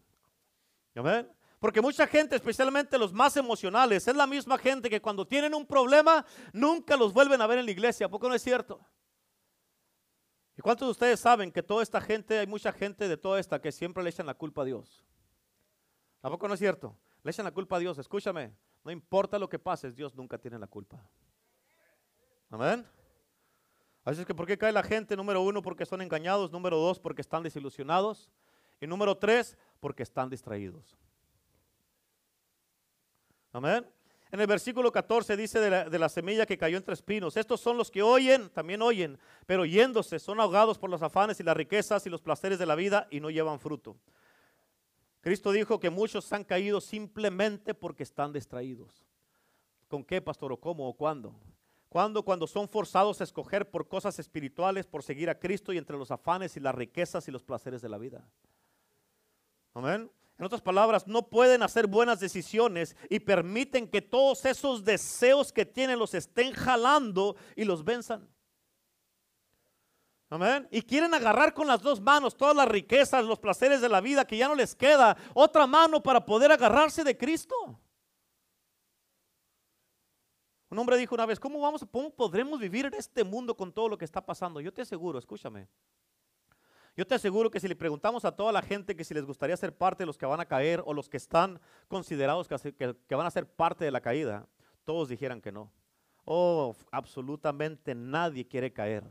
[0.95, 1.31] Amén.
[1.59, 5.67] Porque mucha gente, especialmente los más emocionales, es la misma gente que cuando tienen un
[5.67, 8.07] problema nunca los vuelven a ver en la iglesia.
[8.07, 8.81] ¿A poco no es cierto?
[10.57, 13.61] ¿Y cuántos de ustedes saben que toda esta gente, hay mucha gente de toda esta
[13.61, 15.05] que siempre le echan la culpa a Dios?
[16.23, 16.97] ¿A poco no es cierto?
[17.23, 17.99] Le echan la culpa a Dios.
[17.99, 21.03] Escúchame, no importa lo que pase, Dios nunca tiene la culpa.
[22.49, 22.87] Amén.
[24.03, 25.15] Así es que ¿por qué cae la gente?
[25.15, 26.51] Número uno, porque son engañados.
[26.51, 28.31] Número dos, porque están desilusionados.
[28.81, 30.97] Y número tres, porque están distraídos.
[33.53, 33.87] Amén.
[34.33, 37.37] En el versículo 14 dice de la, semilla que cayó entre espinos.
[37.37, 41.43] Estos son los que oyen, también oyen, pero yéndose son ahogados por los afanes y
[41.43, 43.97] las riquezas y los placeres de la vida y no llevan fruto.
[45.21, 49.05] Cristo dijo que muchos han caído simplemente porque están distraídos.
[49.89, 50.53] ¿Con qué, pastor?
[50.53, 50.89] ¿O cómo?
[50.89, 51.35] ¿O cuándo?
[51.89, 55.99] Cuando, cuando son forzados a escoger por cosas espirituales, por seguir a Cristo y entre
[55.99, 58.25] los afanes y las riquezas y los placeres de la vida.
[59.75, 60.11] Amén.
[60.39, 65.67] En otras palabras, no pueden hacer buenas decisiones y permiten que todos esos deseos que
[65.67, 68.27] tienen los estén jalando y los venzan.
[70.31, 70.67] Amén.
[70.71, 74.25] Y quieren agarrar con las dos manos todas las riquezas, los placeres de la vida,
[74.25, 77.55] que ya no les queda otra mano para poder agarrarse de Cristo.
[80.71, 83.89] Un hombre dijo una vez, ¿cómo, vamos, ¿cómo podremos vivir en este mundo con todo
[83.89, 84.61] lo que está pasando?
[84.61, 85.69] Yo te aseguro, escúchame,
[87.01, 89.57] yo te aseguro que si le preguntamos a toda la gente que si les gustaría
[89.57, 93.27] ser parte de los que van a caer o los que están considerados que, van
[93.27, 94.47] a ser parte de la caída,
[94.85, 95.73] todos dijeran que no.
[96.27, 99.03] Oh, absolutamente nadie quiere caer.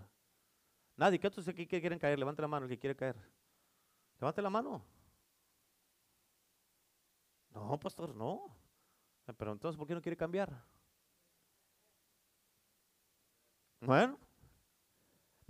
[0.98, 1.18] Nadie.
[1.18, 2.20] ¿Qué otros aquí quieren caer?
[2.20, 3.16] Levante la mano el que quiere caer.
[4.20, 4.86] Levante la mano.
[7.56, 8.56] No, pastor, no.
[9.36, 10.64] Pero entonces, ¿por qué no quiere cambiar?
[13.82, 14.20] Bueno,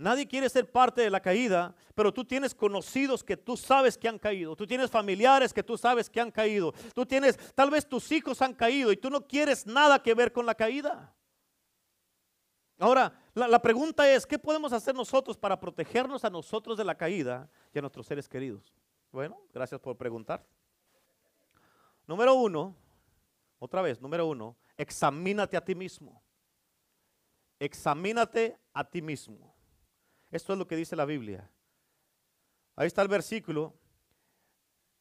[0.00, 4.08] Nadie quiere ser parte de la caída, pero tú tienes conocidos que tú sabes que
[4.08, 4.56] han caído.
[4.56, 6.72] Tú tienes familiares que tú sabes que han caído.
[6.94, 10.32] Tú tienes, tal vez tus hijos han caído y tú no quieres nada que ver
[10.32, 11.14] con la caída.
[12.78, 17.50] Ahora, la, pregunta es, ¿qué podemos hacer nosotros para protegernos a nosotros de la caída
[17.74, 18.72] y a nuestros seres queridos?
[19.12, 20.42] Bueno, gracias por preguntar.
[22.06, 22.74] Número uno,
[23.58, 26.22] otra vez, número uno, examínate a ti mismo.
[27.58, 29.49] Examínate a ti mismo.
[30.30, 31.50] Esto es lo que dice la Biblia.
[32.76, 33.74] Ahí está el versículo.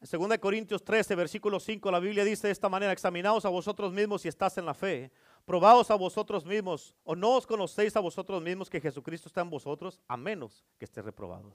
[0.01, 3.91] En 2 Corintios 13, versículo 5, la Biblia dice de esta manera, examinaos a vosotros
[3.91, 5.11] mismos si estás en la fe,
[5.45, 9.49] probaos a vosotros mismos, o no os conocéis a vosotros mismos que Jesucristo está en
[9.49, 11.53] vosotros, a menos que estéis reprobados.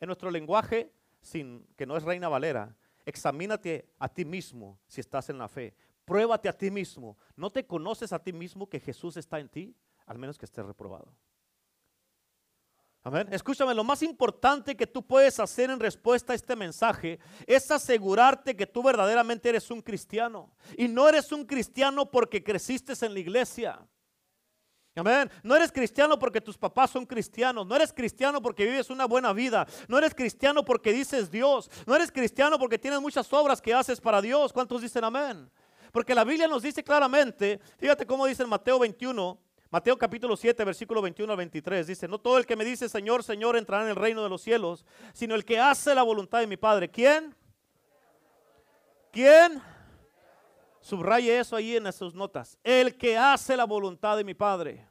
[0.00, 5.30] En nuestro lenguaje, sin, que no es Reina Valera, examínate a ti mismo si estás
[5.30, 5.74] en la fe.
[6.04, 7.16] Pruébate a ti mismo.
[7.36, 9.76] ¿No te conoces a ti mismo que Jesús está en ti?
[10.06, 11.12] Al menos que estés reprobado.
[13.06, 13.28] Amén.
[13.30, 18.56] Escúchame, lo más importante que tú puedes hacer en respuesta a este mensaje es asegurarte
[18.56, 20.50] que tú verdaderamente eres un cristiano.
[20.76, 23.78] Y no eres un cristiano porque creciste en la iglesia.
[24.96, 25.30] Amén.
[25.44, 27.64] No eres cristiano porque tus papás son cristianos.
[27.64, 29.68] No eres cristiano porque vives una buena vida.
[29.86, 31.70] No eres cristiano porque dices Dios.
[31.86, 34.52] No eres cristiano porque tienes muchas obras que haces para Dios.
[34.52, 35.48] ¿Cuántos dicen amén?
[35.92, 39.38] Porque la Biblia nos dice claramente, fíjate cómo dice en Mateo 21,
[39.70, 43.24] Mateo capítulo 7, versículo 21 al 23 dice, no todo el que me dice Señor,
[43.24, 46.46] Señor entrará en el reino de los cielos, sino el que hace la voluntad de
[46.46, 46.88] mi Padre.
[46.88, 47.34] ¿Quién?
[49.10, 49.60] ¿Quién?
[50.80, 52.58] Subraye eso ahí en sus notas.
[52.62, 54.86] El que hace la voluntad de mi Padre,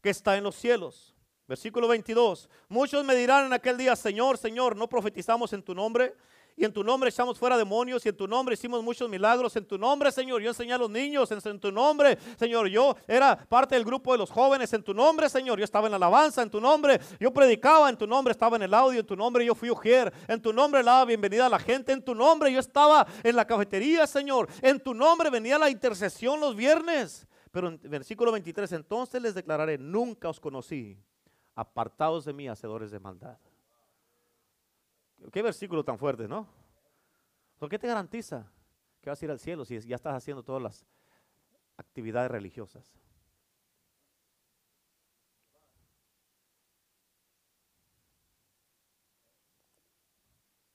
[0.00, 1.14] que está en los cielos.
[1.46, 2.48] Versículo 22.
[2.68, 6.16] Muchos me dirán en aquel día, Señor, Señor, ¿no profetizamos en tu nombre?
[6.58, 9.54] Y en tu nombre echamos fuera demonios y en tu nombre hicimos muchos milagros.
[9.56, 11.30] En tu nombre, Señor, yo enseñé a los niños.
[11.30, 14.72] En, tu nombre, Señor, yo era parte del grupo de los jóvenes.
[14.72, 16.40] En tu nombre, Señor, yo estaba en la alabanza.
[16.40, 17.90] En tu nombre, yo predicaba.
[17.90, 19.00] En tu nombre estaba en el audio.
[19.00, 20.10] En tu nombre yo fui ujier.
[20.26, 21.92] En tu nombre daba bienvenida a la gente.
[21.92, 24.48] En tu nombre yo estaba en la cafetería, Señor.
[24.62, 27.26] En tu nombre venía la intercesión los viernes.
[27.50, 30.98] Pero en versículo 23, entonces les declararé, nunca os conocí,
[31.54, 33.36] apartados de mí, hacedores de maldad.
[35.32, 36.46] Qué versículo tan fuerte, ¿no?
[37.58, 38.50] ¿Por qué te garantiza
[39.00, 40.86] que vas a ir al cielo si ya estás haciendo todas las
[41.76, 42.92] actividades religiosas?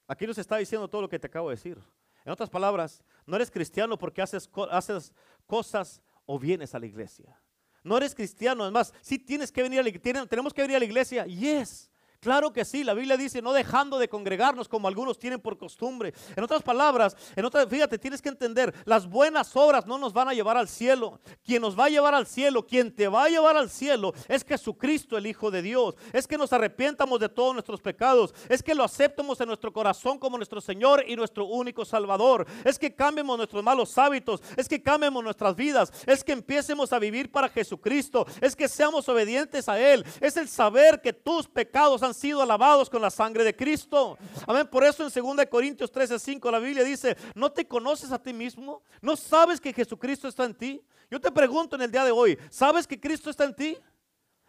[0.06, 1.78] Aquí nos está diciendo todo lo que te acabo de decir.
[2.24, 5.12] En otras palabras, no eres cristiano porque haces, haces
[5.46, 7.40] cosas o vienes a la iglesia.
[7.82, 10.80] No eres cristiano, además, si tienes que venir a la iglesia, tenemos que venir a
[10.80, 11.91] la iglesia, yes.
[12.22, 16.14] Claro que sí, la Biblia dice no dejando de congregarnos como algunos tienen por costumbre.
[16.36, 20.28] En otras palabras, en otras, fíjate, tienes que entender, las buenas obras no nos van
[20.28, 21.18] a llevar al cielo.
[21.44, 24.44] Quien nos va a llevar al cielo, quien te va a llevar al cielo es
[24.44, 25.96] Jesucristo, el Hijo de Dios.
[26.12, 28.32] Es que nos arrepientamos de todos nuestros pecados.
[28.48, 32.46] Es que lo aceptemos en nuestro corazón como nuestro Señor y nuestro único Salvador.
[32.64, 34.40] Es que cambiemos nuestros malos hábitos.
[34.56, 35.92] Es que cambiemos nuestras vidas.
[36.06, 38.26] Es que empiecemos a vivir para Jesucristo.
[38.40, 40.06] Es que seamos obedientes a Él.
[40.20, 44.18] Es el saber que tus pecados han sido alabados con la sangre de Cristo.
[44.46, 44.66] Amén.
[44.66, 48.32] Por eso en 2 Corintios 13, 5 la Biblia dice, ¿no te conoces a ti
[48.32, 48.82] mismo?
[49.00, 50.82] ¿No sabes que Jesucristo está en ti?
[51.10, 53.76] Yo te pregunto en el día de hoy, ¿sabes que Cristo está en ti?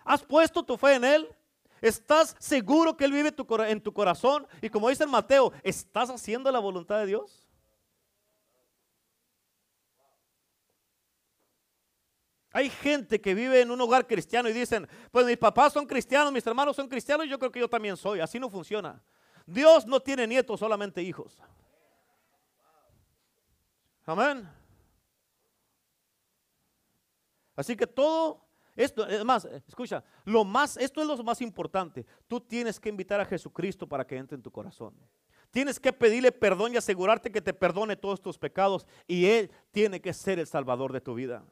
[0.05, 1.29] ¿Has puesto tu fe en Él?
[1.81, 3.33] ¿Estás seguro que Él vive
[3.67, 4.47] en tu corazón?
[4.61, 7.42] Y como dice en Mateo, ¿estás haciendo la voluntad de Dios?
[12.55, 16.31] Hay gente que vive en un hogar cristiano y dicen, pues mis papás son cristianos,
[16.31, 18.19] mis hermanos son cristianos y yo creo que yo también soy.
[18.19, 19.01] Así no funciona.
[19.45, 21.41] Dios no tiene nietos, solamente hijos.
[24.05, 24.47] Amén.
[27.55, 28.45] Así que todo
[28.75, 32.05] esto, es más, escucha, lo más, esto es lo más importante.
[32.27, 34.93] Tú tienes que invitar a Jesucristo para que entre en tu corazón.
[35.49, 40.01] Tienes que pedirle perdón y asegurarte que te perdone todos tus pecados y Él tiene
[40.01, 41.43] que ser el salvador de tu vida.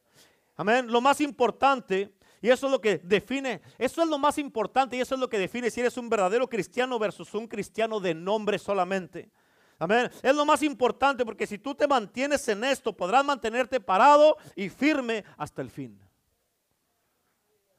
[0.61, 0.91] Amén.
[0.91, 5.01] Lo más importante, y eso es lo que define, eso es lo más importante y
[5.01, 8.59] eso es lo que define si eres un verdadero cristiano versus un cristiano de nombre
[8.59, 9.31] solamente.
[9.79, 10.11] Amén.
[10.21, 14.69] Es lo más importante porque si tú te mantienes en esto, podrás mantenerte parado y
[14.69, 15.99] firme hasta el fin.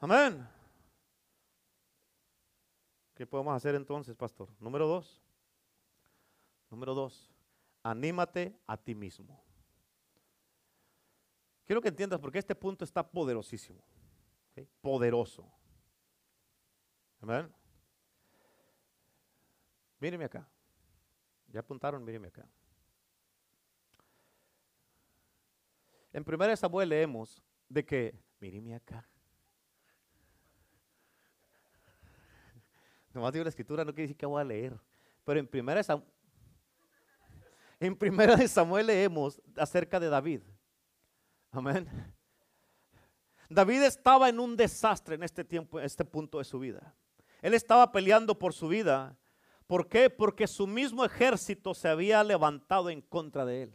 [0.00, 0.44] Amén.
[3.14, 4.48] ¿Qué podemos hacer entonces, pastor?
[4.58, 5.22] Número dos.
[6.68, 7.30] Número dos.
[7.84, 9.40] Anímate a ti mismo.
[11.72, 13.82] Quiero que entiendas porque este punto está poderosísimo.
[14.82, 15.50] Poderoso.
[17.18, 17.50] Amén.
[19.98, 20.46] Míreme acá.
[21.48, 22.46] Ya apuntaron, míreme acá.
[26.12, 29.08] En 1 Samuel leemos de que, míreme acá.
[33.14, 34.78] Nomás digo la escritura, no quiere decir que voy a leer.
[35.24, 36.06] Pero en primera, Samuel,
[37.80, 40.42] en primera de Samuel leemos acerca de David.
[41.52, 41.88] Amén.
[43.48, 46.94] David estaba en un desastre en este tiempo, en este punto de su vida.
[47.42, 49.16] Él estaba peleando por su vida.
[49.66, 50.10] ¿Por qué?
[50.10, 53.74] Porque su mismo ejército se había levantado en contra de él.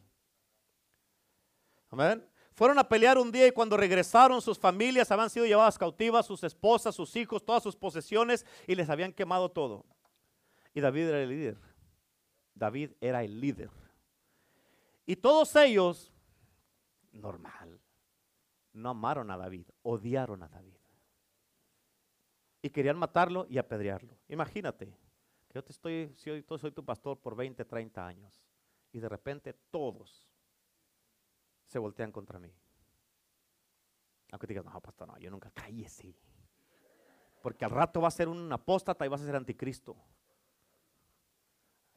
[1.90, 2.28] Amén.
[2.54, 6.44] Fueron a pelear un día y cuando regresaron sus familias habían sido llevadas cautivas, sus
[6.44, 9.86] esposas, sus hijos, todas sus posesiones y les habían quemado todo.
[10.74, 11.58] Y David era el líder.
[12.56, 13.70] David era el líder.
[15.06, 16.12] Y todos ellos,
[17.12, 17.67] normal,
[18.78, 20.78] no amaron a David, odiaron a David.
[22.62, 24.18] Y querían matarlo y apedrearlo.
[24.30, 24.88] Imagínate,
[25.48, 28.42] que yo te estoy, si yo soy tu pastor por 20, 30 años
[28.92, 30.28] y de repente todos
[31.66, 32.54] se voltean contra mí.
[34.32, 36.16] Aunque digas, no, pastor, no, yo nunca cállese.
[37.42, 39.96] Porque al rato va a ser un apóstata y vas a ser anticristo.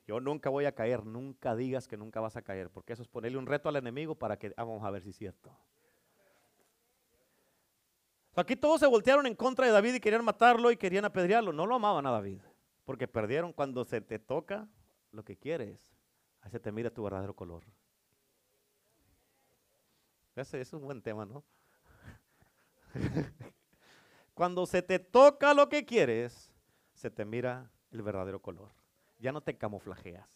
[0.07, 3.09] Yo nunca voy a caer, nunca digas que nunca vas a caer, porque eso es
[3.09, 5.57] ponerle un reto al enemigo para que ah, vamos a ver si es cierto.
[8.35, 11.53] Aquí todos se voltearon en contra de David y querían matarlo y querían apedrearlo.
[11.53, 12.41] No lo amaban a David,
[12.85, 14.69] porque perdieron cuando se te toca
[15.11, 15.93] lo que quieres.
[16.41, 17.65] Ahí se te mira tu verdadero color.
[20.37, 21.45] Ese es un buen tema, ¿no?
[24.35, 26.51] Cuando se te toca lo que quieres,
[26.95, 28.71] se te mira el verdadero color.
[29.19, 30.27] Ya no te camuflajeas.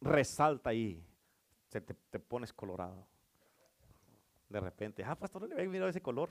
[0.00, 1.06] Resalta ahí.
[1.68, 3.06] Se te, pones colorado.
[4.52, 6.28] De repente, ah, pastor, no le mirar ese color.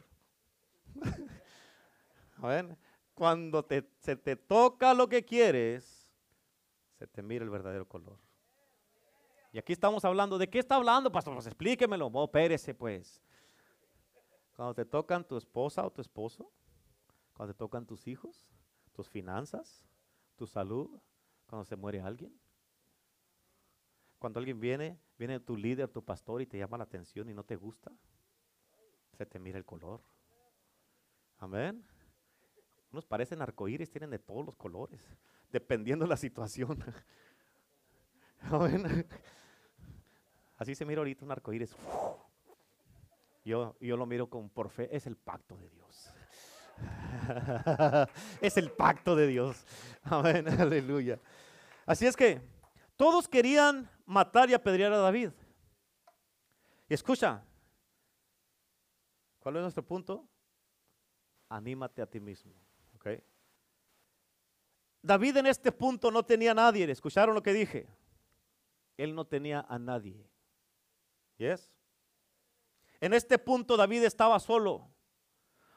[2.38, 2.78] A ver,
[3.16, 3.68] cuando
[4.00, 6.08] se te toca lo que quieres,
[7.00, 8.20] se te mira el verdadero color.
[9.52, 11.34] Y aquí estamos hablando, ¿de qué está hablando, pastor?
[11.34, 12.12] Pues explíquemelo.
[12.14, 13.24] Oh, pérese, pues.
[14.56, 16.52] Cuando te tocan tu esposa o tu esposo,
[17.34, 18.48] cuando te tocan tus hijos,
[18.94, 19.84] tus finanzas,
[20.36, 21.02] tu salud,
[21.48, 22.40] cuando se muere alguien.
[24.20, 27.44] Cuando alguien viene, viene tu líder, tu pastor y te llama la atención y no
[27.44, 27.92] te gusta,
[29.26, 30.02] te mira el color.
[31.40, 31.84] Amén.
[32.92, 35.02] Unos parecen arcoíris, tienen de todos los colores,
[35.52, 36.84] dependiendo de la situación.
[38.42, 39.08] Amén.
[40.58, 41.76] Así se mira ahorita un arcoíris.
[43.44, 44.96] Yo, yo lo miro con por fe.
[44.96, 46.14] Es el pacto de Dios.
[48.42, 49.66] es el pacto de Dios.
[50.04, 50.48] Amén.
[50.60, 51.20] Aleluya.
[51.86, 52.42] Así es que
[52.96, 55.32] todos querían matar y apedrear a David.
[56.88, 57.44] Y escucha,
[59.42, 60.26] ¿cuál es nuestro punto?
[61.50, 62.54] Anímate a ti mismo.
[65.02, 66.90] David en este punto no tenía a nadie.
[66.90, 67.90] ¿Escucharon lo que dije?
[68.96, 70.32] Él no tenía a nadie.
[73.00, 74.88] En este punto David estaba solo.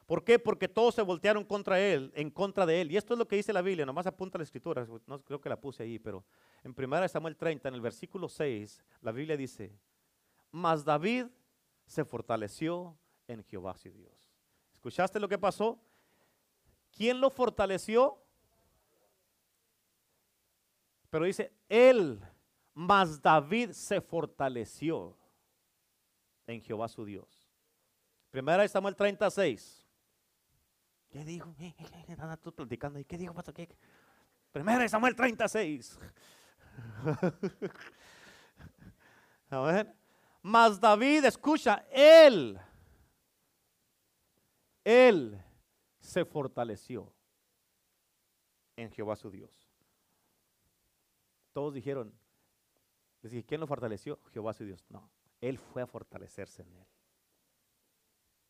[0.05, 0.37] ¿Por qué?
[0.37, 2.91] Porque todos se voltearon contra él, en contra de él.
[2.91, 5.49] Y esto es lo que dice la Biblia, nomás apunta la escritura, no creo que
[5.49, 6.23] la puse ahí, pero
[6.63, 9.75] en 1 Samuel 30, en el versículo 6, la Biblia dice,
[10.51, 11.25] mas David
[11.87, 12.95] se fortaleció
[13.27, 14.13] en Jehová su Dios.
[14.73, 15.79] ¿Escuchaste lo que pasó?
[16.91, 18.17] ¿Quién lo fortaleció?
[21.09, 22.19] Pero dice, él,
[22.73, 25.17] mas David se fortaleció
[26.47, 27.49] en Jehová su Dios.
[28.29, 29.85] Primera de Samuel 36.
[31.09, 31.55] ¿Qué dijo?
[32.41, 32.99] Tú platicando.
[32.99, 33.33] ¿Y qué dijo.
[34.51, 35.99] Primera de Samuel 36.
[39.49, 39.95] A ver.
[40.41, 42.59] Mas David, escucha, él
[44.85, 45.43] Él
[45.99, 47.11] se fortaleció
[48.77, 49.67] en Jehová su Dios.
[51.51, 52.13] Todos dijeron,
[53.47, 54.19] ¿quién lo fortaleció?
[54.31, 54.85] Jehová su Dios.
[54.89, 55.09] No,
[55.41, 56.85] Él fue a fortalecerse en Él.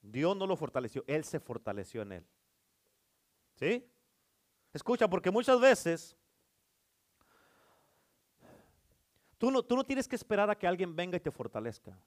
[0.01, 2.27] Dios no lo fortaleció, Él se fortaleció en Él.
[3.55, 3.89] ¿Sí?
[4.73, 6.17] Escucha, porque muchas veces
[9.37, 11.97] tú no, tú no tienes que esperar a que alguien venga y te fortalezca.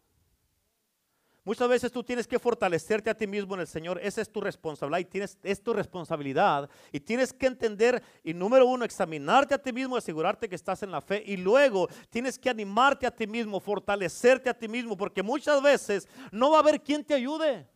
[1.48, 3.98] Muchas veces tú tienes que fortalecerte a ti mismo en el Señor.
[4.02, 6.68] Esa es tu responsabilidad y tienes, es tu responsabilidad.
[6.92, 10.90] Y tienes que entender y número uno, examinarte a ti mismo, asegurarte que estás en
[10.90, 11.22] la fe.
[11.24, 16.06] Y luego tienes que animarte a ti mismo, fortalecerte a ti mismo, porque muchas veces
[16.30, 17.66] no va a haber quien te ayude.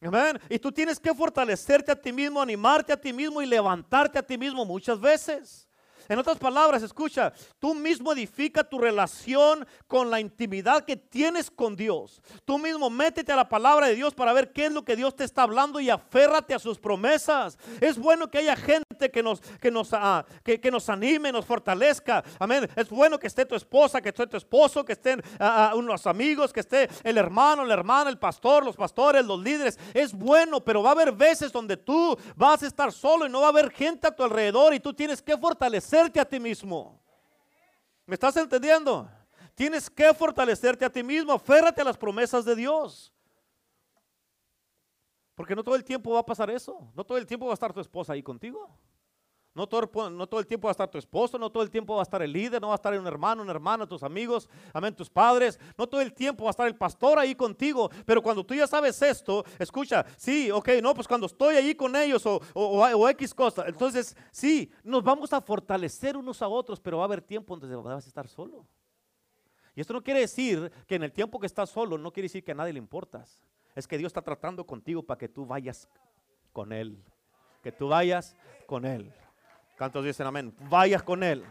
[0.00, 0.40] Amén.
[0.48, 4.22] Y tú tienes que fortalecerte a ti mismo, animarte a ti mismo y levantarte a
[4.22, 5.68] ti mismo muchas veces.
[6.08, 11.76] En otras palabras, escucha, tú mismo edifica tu relación con la intimidad que tienes con
[11.76, 12.20] Dios.
[12.44, 15.16] Tú mismo métete a la palabra de Dios para ver qué es lo que Dios
[15.16, 17.58] te está hablando y aférrate a sus promesas.
[17.80, 22.22] Es bueno que haya gente que nos, que nos, uh, que, nos anime, nos fortalezca.
[22.38, 22.68] Amén.
[22.76, 26.52] Es bueno que esté tu esposa, que esté tu esposo, que estén uh, unos amigos,
[26.52, 29.78] que esté el hermano, la hermana, el pastor, los pastores, los líderes.
[29.92, 33.40] Es bueno, pero va a haber veces donde tú vas a estar solo y no
[33.40, 37.00] va a haber gente a tu alrededor y tú tienes que fortalecer a ti mismo.
[38.06, 39.08] ¿Me estás entendiendo?
[39.54, 43.13] Tienes que fortalecerte a ti mismo, aférrate a las promesas de Dios.
[45.34, 46.92] Porque no todo el tiempo va a pasar eso.
[46.94, 48.70] No todo el tiempo va a estar tu esposa ahí contigo.
[49.54, 52.02] No todo, el tiempo va a estar tu esposo, no todo el tiempo va a
[52.02, 55.08] estar el líder, no va a estar un hermano, una hermana, tus amigos, amén, tus
[55.08, 55.60] padres.
[55.78, 57.88] No todo el tiempo va a estar el pastor ahí contigo.
[58.04, 61.94] Pero cuando tú ya sabes esto, escucha, sí, ok, no, pues cuando estoy ahí con
[61.94, 66.96] ellos o, o, X cosa, entonces sí, nos vamos a fortalecer unos a otros, pero
[66.96, 68.66] va a haber tiempo donde vas a estar solo.
[69.76, 72.42] Y esto no quiere decir que en el tiempo que estás solo, no quiere decir
[72.42, 73.40] que a nadie le importas.
[73.74, 75.88] Es que Dios está tratando contigo para que tú vayas
[76.52, 77.02] con Él.
[77.62, 79.12] Que tú vayas con Él.
[79.76, 80.54] ¿Cuántos dicen amén?
[80.68, 81.44] Vayas con Él.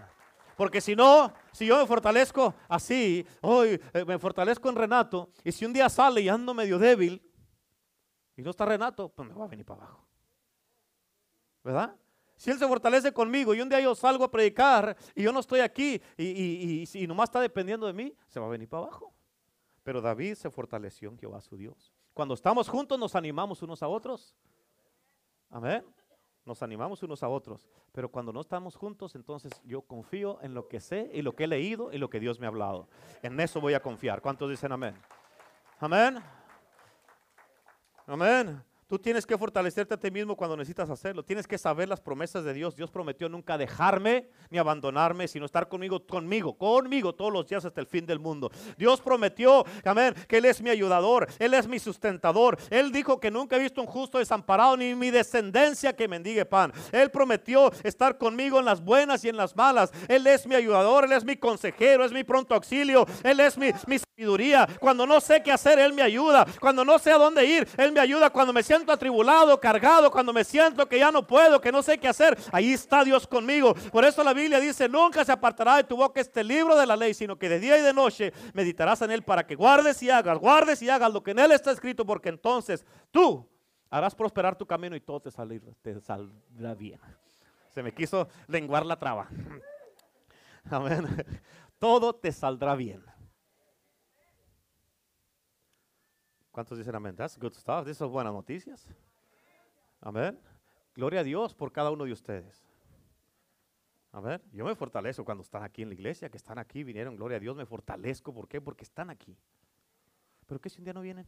[0.55, 5.51] Porque si no, si yo me fortalezco así, hoy eh, me fortalezco en Renato, y
[5.51, 7.21] si un día sale y ando medio débil,
[8.35, 10.07] y no está Renato, pues me va a venir para abajo.
[11.63, 11.95] ¿Verdad?
[12.35, 15.39] Si Él se fortalece conmigo y un día yo salgo a predicar y yo no
[15.39, 18.67] estoy aquí y, y, y, y nomás está dependiendo de mí, se va a venir
[18.67, 19.13] para abajo.
[19.83, 21.92] Pero David se fortaleció en Jehová su Dios.
[22.13, 24.35] Cuando estamos juntos nos animamos unos a otros.
[25.49, 25.83] Amén
[26.45, 30.67] nos animamos unos a otros, pero cuando no estamos juntos, entonces yo confío en lo
[30.67, 32.87] que sé y lo que he leído y lo que Dios me ha hablado.
[33.21, 34.21] En eso voy a confiar.
[34.21, 34.95] ¿Cuántos dicen amén?
[35.79, 36.21] Amén.
[38.05, 38.63] Amén.
[38.87, 41.23] Tú tienes que fortalecerte a ti mismo cuando necesitas hacerlo.
[41.23, 42.75] Tienes que saber las promesas de Dios.
[42.75, 47.81] Dios prometió nunca dejarme ni abandonarme, sino estar conmigo, conmigo, conmigo todos los días hasta
[47.81, 48.51] el fin del mundo.
[48.77, 52.57] Dios prometió, amén, que Él es mi ayudador, Él es mi sustentador.
[52.69, 56.71] Él dijo que nunca he visto un justo desamparado ni mi descendencia que mendigue pan.
[56.91, 59.91] Él prometió estar conmigo en las buenas y en las malas.
[60.07, 63.71] Él es mi ayudador, Él es mi consejero, es mi pronto auxilio, Él es mi,
[63.71, 64.67] sabiduría.
[64.79, 66.45] Cuando no sé qué hacer, Él me ayuda.
[66.59, 68.29] Cuando no sé a dónde ir, Él me ayuda.
[68.29, 71.99] Cuando me siento atribulado, cargado, cuando me siento que ya no puedo, que no sé
[71.99, 73.75] qué hacer, ahí está Dios conmigo.
[73.91, 76.95] Por eso la Biblia dice, nunca se apartará de tu boca este libro de la
[76.95, 80.09] ley, sino que de día y de noche meditarás en él para que guardes y
[80.09, 83.47] hagas, guardes y hagas lo que en él está escrito, porque entonces tú
[83.91, 85.29] harás prosperar tu camino y todo te,
[85.83, 86.99] te saldrá bien.
[87.69, 89.27] Se me quiso lenguar la traba.
[90.71, 91.07] Amén.
[91.77, 93.03] Todo te saldrá bien.
[96.53, 97.15] ¿Cuántos dicen amén?
[97.15, 97.81] That's good stuff.
[97.81, 98.87] Esas son buenas noticias.
[99.99, 100.39] Amén.
[100.93, 102.63] Gloria a Dios por cada uno de ustedes.
[104.11, 104.39] Amén.
[104.51, 107.39] Yo me fortalezco cuando están aquí en la iglesia, que están aquí, vinieron, gloria a
[107.39, 108.31] Dios, me fortalezco.
[108.31, 108.61] ¿Por qué?
[108.61, 109.35] Porque están aquí.
[110.45, 111.25] Pero ¿qué si un día no vienen?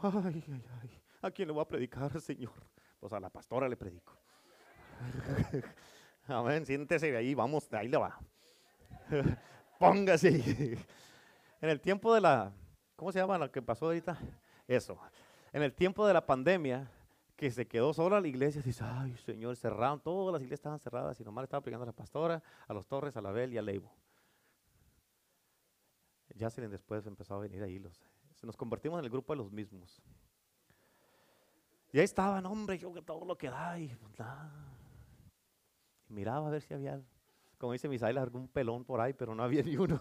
[0.00, 1.02] Ay, ay, ay.
[1.20, 2.52] ¿A quién le voy a predicar, Señor?
[3.00, 4.16] Pues a la pastora le predico.
[6.28, 6.64] Amén.
[6.64, 8.20] Siéntese ahí, vamos, ahí le va.
[9.80, 10.78] Póngase.
[11.60, 12.52] En el tiempo de la
[12.96, 14.18] ¿Cómo se llama lo que pasó ahorita?
[14.66, 14.98] Eso.
[15.52, 16.90] En el tiempo de la pandemia,
[17.36, 21.20] que se quedó sola la iglesia, dice, ay Señor, cerraron, todas las iglesias estaban cerradas
[21.20, 23.62] y nomás estaba predicando a la pastora, a los Torres, a la Bel y a
[23.62, 23.92] Leibo.
[26.50, 28.00] Se después empezó a venir ahí los,
[28.42, 30.02] nos convertimos en el grupo de los mismos.
[31.92, 34.14] Y ahí estaban, hombre, yo que todo lo que da y, pues,
[36.08, 37.00] miraba a ver si había,
[37.58, 40.00] como dice Misael, algún pelón por ahí, pero no había ni uno.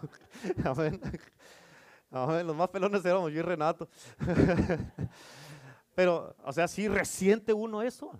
[2.45, 3.89] Los más pelones éramos yo y Renato.
[5.95, 8.17] Pero, o sea, sí resiente uno eso.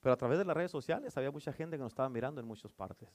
[0.00, 2.46] Pero a través de las redes sociales había mucha gente que nos estaba mirando en
[2.46, 3.08] muchas partes.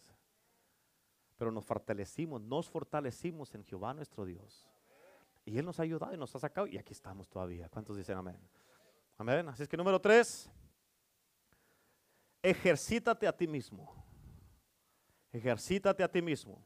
[1.37, 4.67] Pero nos fortalecimos, nos fortalecimos en Jehová nuestro Dios.
[5.45, 7.69] Y Él nos ha ayudado y nos ha sacado y aquí estamos todavía.
[7.69, 8.39] ¿Cuántos dicen amén?
[9.17, 9.47] Amén.
[9.49, 10.49] Así es que número tres,
[12.41, 13.93] ejercítate a ti mismo.
[15.31, 16.63] Ejercítate a ti mismo.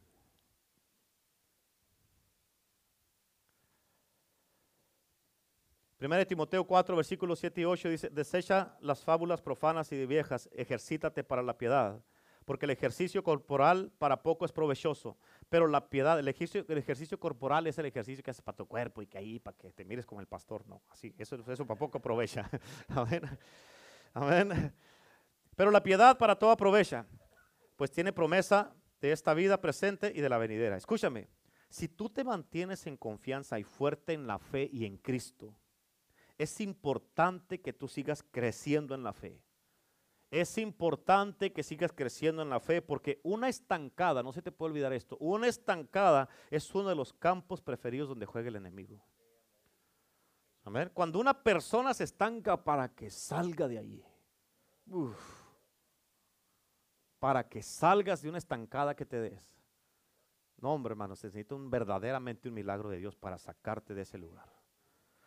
[6.03, 10.05] Primera de Timoteo 4, versículos 7 y 8 dice, desecha las fábulas profanas y de
[10.05, 12.03] viejas, ejercítate para la piedad,
[12.43, 17.17] porque el ejercicio corporal para poco es provechoso, pero la piedad, el ejercicio, el ejercicio
[17.17, 19.85] corporal es el ejercicio que haces para tu cuerpo y que ahí, para que te
[19.85, 22.49] mires como el pastor, no, así, eso, eso para poco aprovecha.
[22.89, 23.21] Amén.
[24.13, 24.75] Amén.
[25.55, 27.05] Pero la piedad para todo aprovecha,
[27.77, 30.75] pues tiene promesa de esta vida presente y de la venidera.
[30.75, 31.29] Escúchame,
[31.69, 35.55] si tú te mantienes en confianza y fuerte en la fe y en Cristo,
[36.37, 39.41] es importante que tú sigas creciendo en la fe.
[40.31, 44.71] Es importante que sigas creciendo en la fe porque una estancada, no se te puede
[44.71, 49.05] olvidar esto, una estancada es uno de los campos preferidos donde juega el enemigo.
[50.63, 50.89] Amén.
[50.93, 54.03] Cuando una persona se estanca para que salga de allí,
[57.19, 59.61] para que salgas de una estancada que te des.
[60.57, 64.17] No, hombre, hermano, se necesita un, verdaderamente un milagro de Dios para sacarte de ese
[64.17, 64.62] lugar.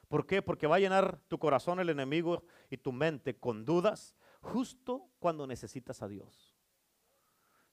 [0.09, 0.43] ¿Por qué?
[0.43, 5.47] Porque va a llenar tu corazón el enemigo y tu mente con dudas justo cuando
[5.47, 6.57] necesitas a Dios.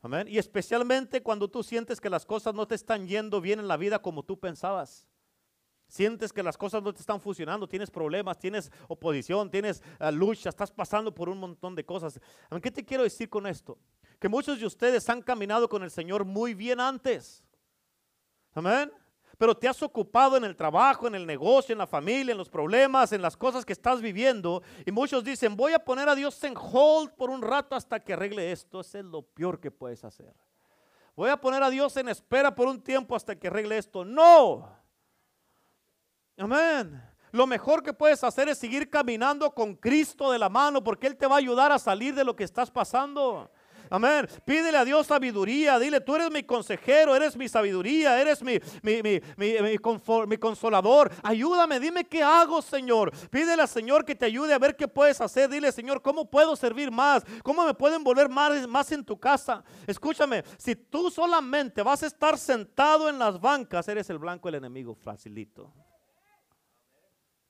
[0.01, 0.27] Amén.
[0.27, 3.77] Y especialmente cuando tú sientes que las cosas no te están yendo bien en la
[3.77, 5.07] vida como tú pensabas.
[5.87, 10.49] Sientes que las cosas no te están funcionando, tienes problemas, tienes oposición, tienes ah, lucha,
[10.49, 12.19] estás pasando por un montón de cosas.
[12.61, 13.77] ¿Qué te quiero decir con esto?
[14.19, 17.43] Que muchos de ustedes han caminado con el Señor muy bien antes.
[18.53, 18.91] Amén
[19.37, 22.49] pero te has ocupado en el trabajo, en el negocio, en la familia, en los
[22.49, 24.61] problemas, en las cosas que estás viviendo.
[24.85, 28.13] Y muchos dicen, voy a poner a Dios en hold por un rato hasta que
[28.13, 28.81] arregle esto.
[28.81, 30.33] Eso es lo peor que puedes hacer.
[31.15, 34.03] Voy a poner a Dios en espera por un tiempo hasta que arregle esto.
[34.03, 34.67] No.
[36.37, 37.01] Amén.
[37.31, 41.17] Lo mejor que puedes hacer es seguir caminando con Cristo de la mano porque Él
[41.17, 43.49] te va a ayudar a salir de lo que estás pasando.
[43.93, 44.27] Amén.
[44.43, 45.77] Pídele a Dios sabiduría.
[45.77, 51.11] Dile, tú eres mi consejero, eres mi sabiduría, eres mi, mi, consolador.
[51.21, 53.11] Ayúdame, dime qué hago, Señor.
[53.29, 55.47] Pídele al Señor que te ayude a ver qué puedes hacer.
[55.47, 57.23] Dile, Señor, ¿cómo puedo servir más?
[57.43, 59.63] ¿Cómo me pueden volver más, más en tu casa?
[59.85, 64.55] Escúchame, si tú solamente vas a estar sentado en las bancas, eres el blanco del
[64.55, 65.71] enemigo, facilito.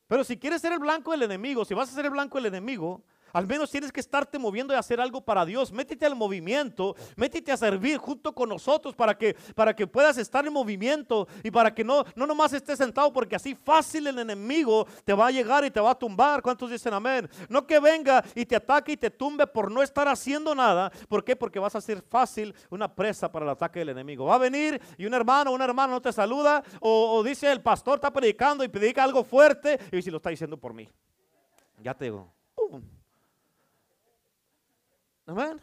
[0.07, 2.47] Pero si quieres ser el blanco del enemigo, si vas a ser el blanco del
[2.47, 5.71] enemigo, al menos tienes que estarte moviendo y hacer algo para Dios.
[5.71, 10.45] Métete al movimiento, métete a servir junto con nosotros para que, para que puedas estar
[10.45, 14.85] en movimiento y para que no, no nomás estés sentado porque así fácil el enemigo
[15.03, 16.41] te va a llegar y te va a tumbar.
[16.41, 17.27] ¿Cuántos dicen amén?
[17.49, 20.91] No que venga y te ataque y te tumbe por no estar haciendo nada.
[21.09, 21.35] ¿Por qué?
[21.35, 24.25] Porque vas a ser fácil una presa para el ataque del enemigo.
[24.25, 27.61] Va a venir y un hermano o una hermana no te saluda o, dice el
[27.61, 30.87] pastor está predicando y predica algo fuerte y si lo está diciendo por mí.
[31.81, 32.42] Ya te digo.
[35.25, 35.59] Amén.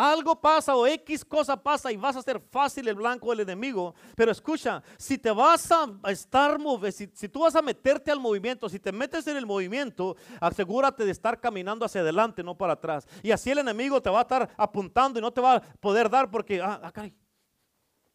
[0.00, 3.96] Algo pasa o X cosa pasa y vas a ser fácil el blanco del enemigo.
[4.14, 6.56] Pero escucha, si te vas a estar,
[6.92, 11.04] si, si tú vas a meterte al movimiento, si te metes en el movimiento, asegúrate
[11.04, 13.08] de estar caminando hacia adelante, no para atrás.
[13.24, 16.08] Y así el enemigo te va a estar apuntando y no te va a poder
[16.08, 17.10] dar porque, ah, acá.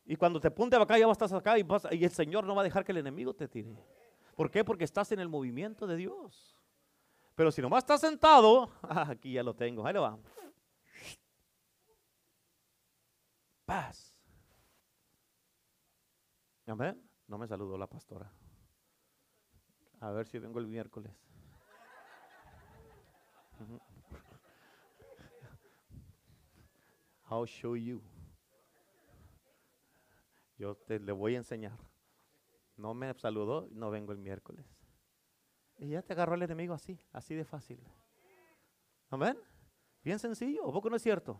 [0.05, 1.65] Y cuando te apunte acá, ya vas a estar acá y,
[1.99, 3.77] y el Señor no va a dejar que el enemigo te tire.
[4.35, 4.63] ¿Por qué?
[4.63, 6.55] Porque estás en el movimiento de Dios.
[7.35, 10.17] Pero si nomás está sentado, ah, aquí ya lo tengo, ahí lo va.
[13.65, 14.13] Paz.
[16.67, 17.01] Amén.
[17.27, 18.31] No me saludó la pastora.
[19.99, 21.11] A ver si vengo el miércoles.
[27.29, 28.01] I'll show you.
[30.57, 31.77] Yo te le voy a enseñar.
[32.77, 34.65] No me saludó, no vengo el miércoles.
[35.77, 37.79] Y ya te agarró el enemigo así, así de fácil.
[39.09, 39.37] Amén.
[40.03, 41.39] Bien sencillo, ¿o poco no es cierto?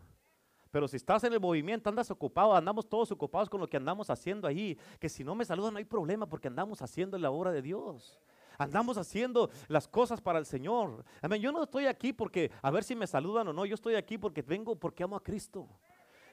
[0.70, 4.10] Pero si estás en el movimiento, andas ocupado, andamos todos ocupados con lo que andamos
[4.10, 4.76] haciendo ahí.
[4.98, 8.18] Que si no me saludan no hay problema porque andamos haciendo la obra de Dios.
[8.58, 11.04] Andamos haciendo las cosas para el Señor.
[11.22, 11.40] Amén.
[11.40, 13.64] Yo no estoy aquí porque a ver si me saludan o no.
[13.66, 15.68] Yo estoy aquí porque vengo porque amo a Cristo.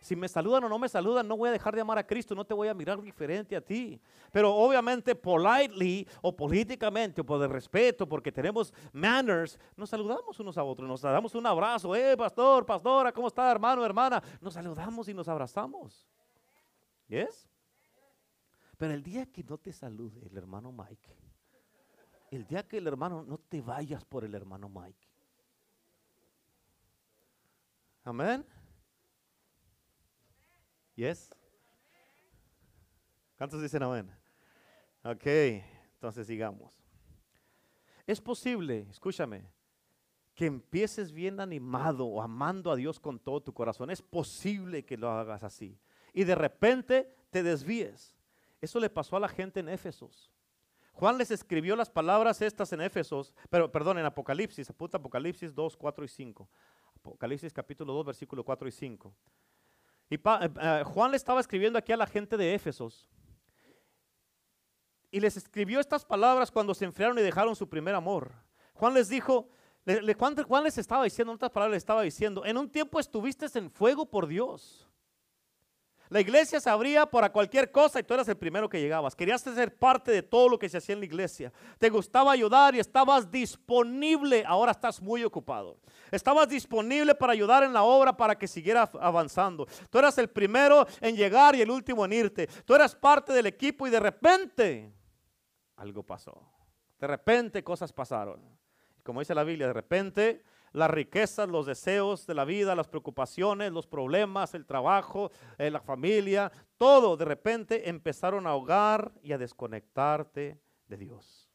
[0.01, 2.33] Si me saludan o no me saludan, no voy a dejar de amar a Cristo,
[2.33, 4.01] no te voy a mirar diferente a ti.
[4.31, 10.57] Pero obviamente, politely o políticamente o por el respeto, porque tenemos manners, nos saludamos unos
[10.57, 11.95] a otros, nos damos un abrazo.
[11.95, 14.23] Eh, pastor, pastora, ¿cómo está, hermano, hermana?
[14.41, 16.09] Nos saludamos y nos abrazamos.
[17.07, 17.47] ¿Yes?
[18.77, 21.15] Pero el día que no te salude el hermano Mike,
[22.31, 25.07] el día que el hermano, no te vayas por el hermano Mike.
[28.03, 28.43] Amén.
[30.95, 31.29] Yes.
[33.37, 34.11] ¿Cuántos dicen amén?
[35.03, 36.79] Ok, entonces sigamos.
[38.05, 39.49] Es posible, escúchame,
[40.35, 43.89] que empieces bien animado o amando a Dios con todo tu corazón.
[43.89, 45.79] Es posible que lo hagas así.
[46.13, 48.15] Y de repente te desvíes.
[48.59, 50.31] Eso le pasó a la gente en Éfesos.
[50.93, 55.77] Juan les escribió las palabras estas en Éfesos, pero perdón, en Apocalipsis, apunta Apocalipsis 2,
[55.77, 56.49] 4 y 5.
[56.97, 59.15] Apocalipsis capítulo 2, versículo 4 y 5.
[60.11, 60.19] Y eh,
[60.61, 63.09] eh, Juan le estaba escribiendo aquí a la gente de Éfesos.
[65.09, 68.33] Y les escribió estas palabras cuando se enfriaron y dejaron su primer amor.
[68.73, 69.47] Juan les dijo,
[70.47, 73.71] Juan les estaba diciendo, en otras palabras les estaba diciendo, en un tiempo estuviste en
[73.71, 74.90] fuego por Dios.
[76.11, 79.15] La iglesia se abría para cualquier cosa y tú eras el primero que llegabas.
[79.15, 81.53] Querías ser parte de todo lo que se hacía en la iglesia.
[81.79, 84.43] Te gustaba ayudar y estabas disponible.
[84.45, 85.77] Ahora estás muy ocupado.
[86.11, 89.65] Estabas disponible para ayudar en la obra para que siguiera avanzando.
[89.89, 92.47] Tú eras el primero en llegar y el último en irte.
[92.65, 94.91] Tú eras parte del equipo y de repente
[95.77, 96.45] algo pasó.
[96.99, 98.41] De repente cosas pasaron.
[99.01, 100.43] Como dice la Biblia, de repente
[100.73, 105.81] las riquezas, los deseos de la vida, las preocupaciones, los problemas, el trabajo, eh, la
[105.81, 111.49] familia, todo de repente empezaron a ahogar y a desconectarte de Dios.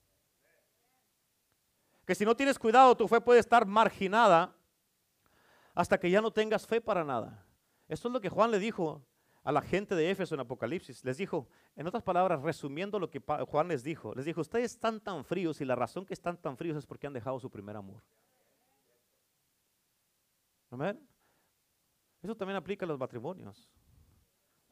[2.04, 4.54] Que si no tienes cuidado, tu fe puede estar marginada
[5.74, 7.44] hasta que ya no tengas fe para nada.
[7.88, 9.04] Esto es lo que Juan le dijo
[9.42, 11.04] a la gente de Éfeso en Apocalipsis.
[11.04, 15.00] Les dijo, en otras palabras, resumiendo lo que Juan les dijo, les dijo, ustedes están
[15.00, 17.76] tan fríos y la razón que están tan fríos es porque han dejado su primer
[17.76, 18.02] amor.
[20.76, 21.08] Amén.
[22.20, 23.66] Eso también aplica a los matrimonios.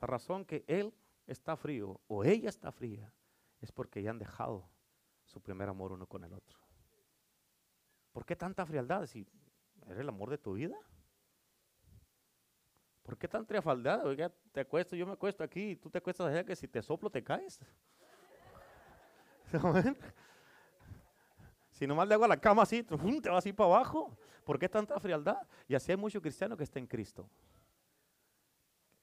[0.02, 0.92] La razón que él
[1.26, 3.10] está frío o ella está fría
[3.62, 4.68] es porque ya han dejado
[5.24, 6.58] su primer amor uno con el otro.
[8.12, 9.26] ¿Por qué tanta frialdad si
[9.86, 10.76] eres el amor de tu vida?
[13.02, 14.04] ¿Por qué tanta frialdad?
[14.04, 17.08] Oiga, te acuesto, yo me acuesto aquí tú te acuestas allá que si te soplo
[17.08, 17.58] te caes.
[21.74, 22.82] Si nomás le hago a la cama así,
[23.22, 24.16] te vas así para abajo.
[24.44, 25.46] ¿Por qué tanta frialdad?
[25.66, 27.28] Y así hay muchos cristianos que están en Cristo.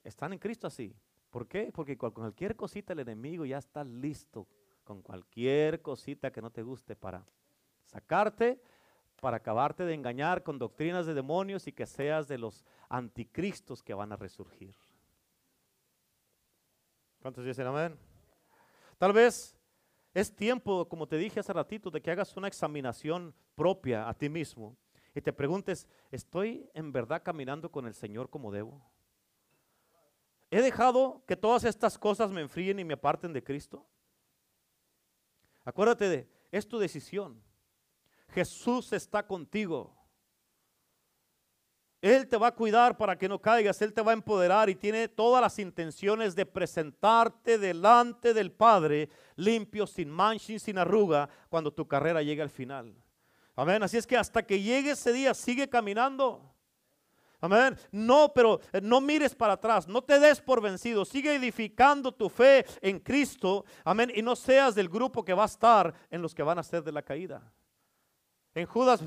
[0.04, 0.96] Están en Cristo así.
[1.30, 1.72] ¿Por qué?
[1.74, 4.48] Porque con cualquier cosita el enemigo ya está listo.
[4.86, 7.26] Con cualquier cosita que no te guste para
[7.86, 8.62] sacarte,
[9.20, 13.94] para acabarte de engañar con doctrinas de demonios y que seas de los anticristos que
[13.94, 14.76] van a resurgir.
[17.22, 17.98] ¿Cuántos dicen amén?
[18.98, 19.61] Tal vez
[20.14, 24.30] es tiempo, como te dije hace ratito, de que hagas una examinación propia a ti
[24.30, 24.78] mismo
[25.14, 28.82] y te preguntes, ¿estoy en verdad caminando con el Señor como debo?
[30.50, 33.86] ¿He dejado que todas estas cosas me enfríen y me aparten de Cristo?
[35.64, 37.42] Acuérdate de, es tu decisión.
[38.30, 39.96] Jesús está contigo.
[42.02, 44.76] Él te va a cuidar para que no caigas, Él te va a empoderar y
[44.76, 51.30] tiene todas las intenciones de presentarte delante del Padre limpio, sin mancha y sin arruga,
[51.50, 52.96] cuando tu carrera llegue al final.
[53.56, 53.84] Amén.
[53.84, 56.52] Así es que hasta que llegue ese día, sigue caminando.
[57.40, 57.78] Amén.
[57.92, 62.30] No, pero eh, no mires para atrás, no te des por vencido, sigue edificando tu
[62.30, 63.66] fe en Cristo.
[63.84, 64.12] Amén.
[64.16, 66.84] Y no seas del grupo que va a estar en los que van a ser
[66.84, 67.52] de la caída.
[68.54, 69.02] En Judas,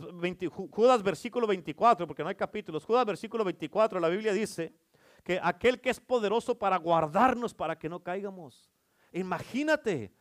[0.70, 4.72] Judas versículo 24, porque no hay capítulos, Judas versículo 24, la Biblia dice
[5.22, 8.70] que aquel que es poderoso para guardarnos para que no caigamos.
[9.12, 10.12] Imagínate.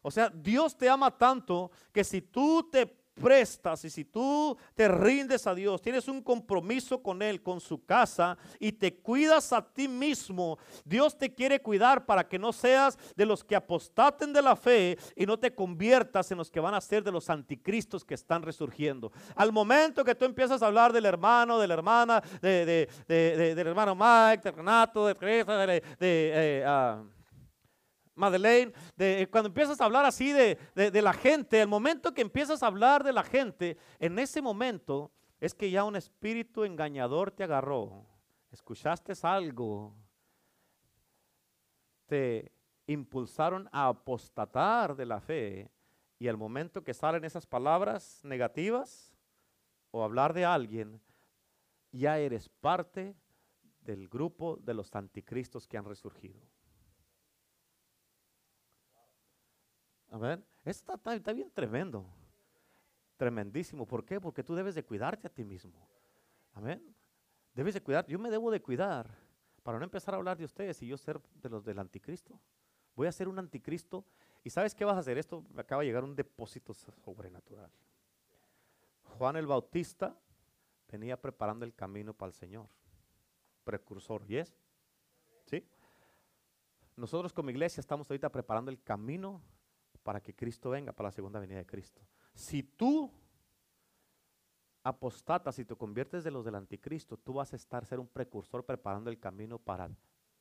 [0.00, 4.88] O sea, Dios te ama tanto que si tú te prestas y si tú te
[4.88, 9.62] rindes a Dios, tienes un compromiso con Él, con su casa y te cuidas a
[9.62, 14.42] ti mismo, Dios te quiere cuidar para que no seas de los que apostaten de
[14.42, 18.04] la fe y no te conviertas en los que van a ser de los anticristos
[18.04, 19.12] que están resurgiendo.
[19.36, 23.94] Al momento que tú empiezas a hablar del hermano, de la hermana, de, del hermano
[23.94, 25.82] Mike, de Renato, de de...
[26.00, 27.02] Eh, ah,
[28.14, 32.20] Madeleine, de, eh, cuando empiezas a hablar así de, de, la gente, el momento que
[32.22, 35.10] empiezas a hablar de la gente, en ese momento
[35.40, 38.06] es que ya un espíritu engañador te agarró.
[38.50, 39.94] Escuchaste algo,
[42.06, 42.52] te
[42.86, 45.70] impulsaron a apostatar de la fe
[46.18, 49.12] y al momento que salen esas palabras negativas
[49.90, 51.00] o hablar de alguien,
[51.90, 53.16] ya eres parte
[53.80, 56.51] del grupo de los anticristos que han resurgido.
[60.12, 60.44] Amén.
[60.62, 62.04] Esto está, bien tremendo.
[63.16, 63.86] Tremendísimo.
[63.86, 64.20] ¿Por qué?
[64.20, 65.88] Porque tú debes de cuidarte a ti mismo.
[66.52, 66.94] Amén.
[67.54, 68.06] Debes de cuidar.
[68.06, 69.10] Yo me debo de cuidar
[69.62, 72.38] para no empezar a hablar de ustedes y yo ser de los del anticristo.
[72.94, 74.04] Voy a ser un anticristo.
[74.44, 75.16] ¿Y sabes qué vas a hacer?
[75.16, 77.70] Esto me acaba de llegar un depósito sobrenatural.
[79.16, 80.14] Juan el Bautista
[80.88, 82.68] venía preparando el camino para el Señor.
[83.64, 84.24] Precursor.
[84.28, 84.54] ¿Y es?
[85.46, 85.66] ¿Sí?
[86.96, 89.40] nosotros como iglesia estamos ahorita preparando el camino
[90.02, 92.02] para que Cristo venga, para la segunda venida de Cristo.
[92.34, 93.10] Si tú
[94.82, 98.64] apostatas y te conviertes de los del anticristo, tú vas a estar ser un precursor
[98.64, 99.90] preparando el camino para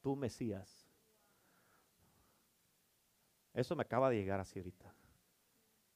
[0.01, 0.87] tu Mesías.
[3.53, 4.93] Eso me acaba de llegar así ahorita.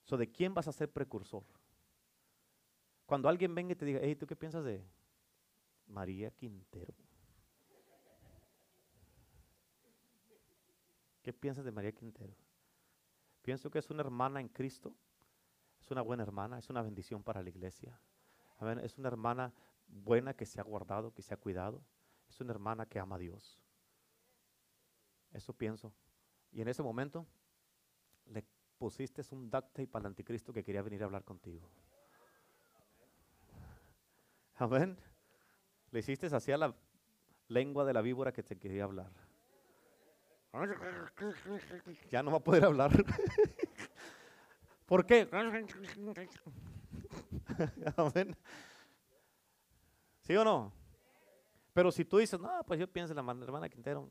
[0.04, 1.44] So, ¿De quién vas a ser precursor?
[3.06, 4.84] Cuando alguien venga y te diga, hey, ¿tú qué piensas de
[5.88, 6.94] María Quintero?
[11.24, 12.36] ¿Qué piensas de María Quintero?
[13.46, 14.96] Pienso que es una hermana en Cristo,
[15.80, 17.96] es una buena hermana, es una bendición para la iglesia.
[18.82, 19.54] Es una hermana
[19.88, 21.84] buena que se ha guardado, que se ha cuidado.
[22.28, 23.62] Es una hermana que ama a Dios.
[25.32, 25.94] Eso pienso.
[26.52, 27.28] Y en ese momento
[28.26, 28.44] le
[28.80, 31.70] pusiste un duct tape al anticristo que quería venir a hablar contigo.
[34.56, 34.98] Amén.
[35.92, 36.76] Le hiciste así a la
[37.50, 39.25] lengua de la víbora que te quería hablar.
[42.10, 42.92] Ya no va a poder hablar.
[44.86, 45.28] ¿Por qué?
[47.98, 48.38] Amén.
[50.22, 50.72] ¿Sí o no?
[51.74, 54.10] Pero si tú dices, no, pues yo pienso en la hermana Quintero,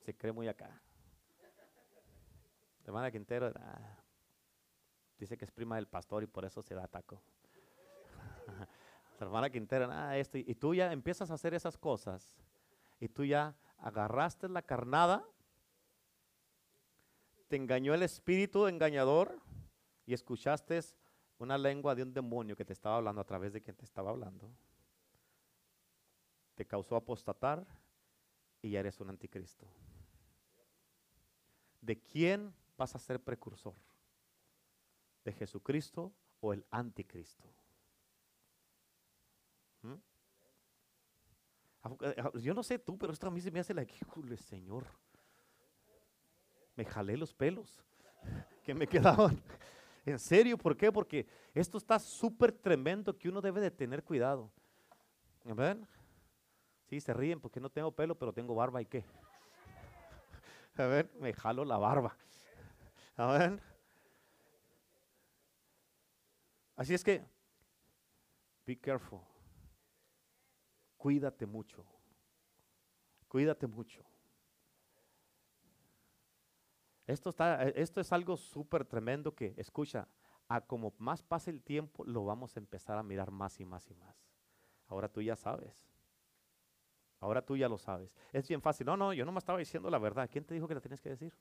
[0.00, 0.80] se cree muy acá.
[2.80, 3.98] La hermana Quintero ah,
[5.18, 7.22] dice que es prima del pastor y por eso se da taco.
[9.20, 12.36] La hermana Quintero, ah, esto, y tú ya empiezas a hacer esas cosas
[12.98, 15.26] y tú ya agarraste la carnada,
[17.48, 19.38] te engañó el espíritu engañador
[20.06, 20.80] y escuchaste
[21.38, 24.10] una lengua de un demonio que te estaba hablando a través de quien te estaba
[24.10, 24.50] hablando,
[26.54, 27.66] te causó apostatar
[28.62, 29.66] y ya eres un anticristo.
[31.80, 33.74] ¿De quién vas a ser precursor?
[35.24, 37.48] ¿De Jesucristo o el anticristo?
[39.82, 40.11] ¿Mm?
[42.00, 44.86] Eh, yo no sé tú, pero esto a mí se me hace la híjole, Señor.
[46.76, 47.84] Me jalé los pelos
[48.64, 49.42] que me quedaban.
[50.04, 50.90] En serio, ¿por qué?
[50.90, 54.50] Porque esto está súper tremendo que uno debe de tener cuidado.
[55.44, 55.86] ¿Ven?
[56.88, 59.04] Sí, se ríen porque no tengo pelo, pero tengo barba y qué.
[60.76, 62.16] A ver, me jalo la barba.
[63.14, 63.62] A ver.
[66.74, 67.24] Así es que,
[68.66, 69.20] be careful.
[71.02, 71.84] Cuídate mucho.
[73.26, 74.04] Cuídate mucho.
[77.08, 80.06] Esto, está, esto es algo súper tremendo que, escucha,
[80.46, 83.90] a como más pase el tiempo, lo vamos a empezar a mirar más y más
[83.90, 84.16] y más.
[84.86, 85.84] Ahora tú ya sabes.
[87.18, 88.16] Ahora tú ya lo sabes.
[88.32, 88.86] Es bien fácil.
[88.86, 90.30] No, no, yo no me estaba diciendo la verdad.
[90.30, 91.34] ¿Quién te dijo que la tienes que decir?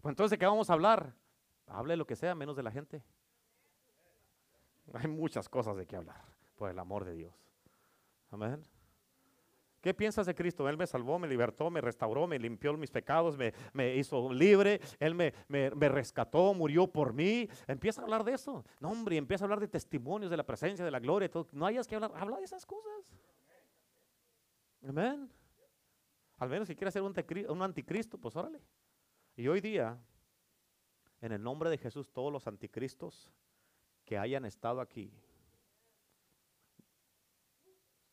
[0.00, 1.14] Pues entonces, ¿de qué vamos a hablar?
[1.68, 3.00] Hable lo que sea, menos de la gente.
[4.94, 6.24] Hay muchas cosas de qué hablar,
[6.56, 7.34] por el amor de Dios.
[8.30, 8.62] Amén.
[9.80, 10.68] ¿Qué piensas de Cristo?
[10.68, 15.14] Él me salvó, me libertó, me restauró, me limpió mis pecados, me, hizo libre, Él
[15.14, 15.32] me,
[15.88, 17.48] rescató, murió por mí.
[17.66, 18.64] Empieza a hablar de eso.
[18.80, 21.30] No, hombre, empieza a hablar de testimonios de la presencia, de la gloria.
[21.52, 23.14] No hayas que hablar, habla de esas cosas.
[24.86, 25.30] Amén.
[26.38, 28.60] Al menos si quieres ser un anticristo, pues órale.
[29.36, 29.96] Y hoy día,
[31.20, 33.32] en el nombre de Jesús, todos los anticristos
[34.08, 35.12] que hayan estado aquí,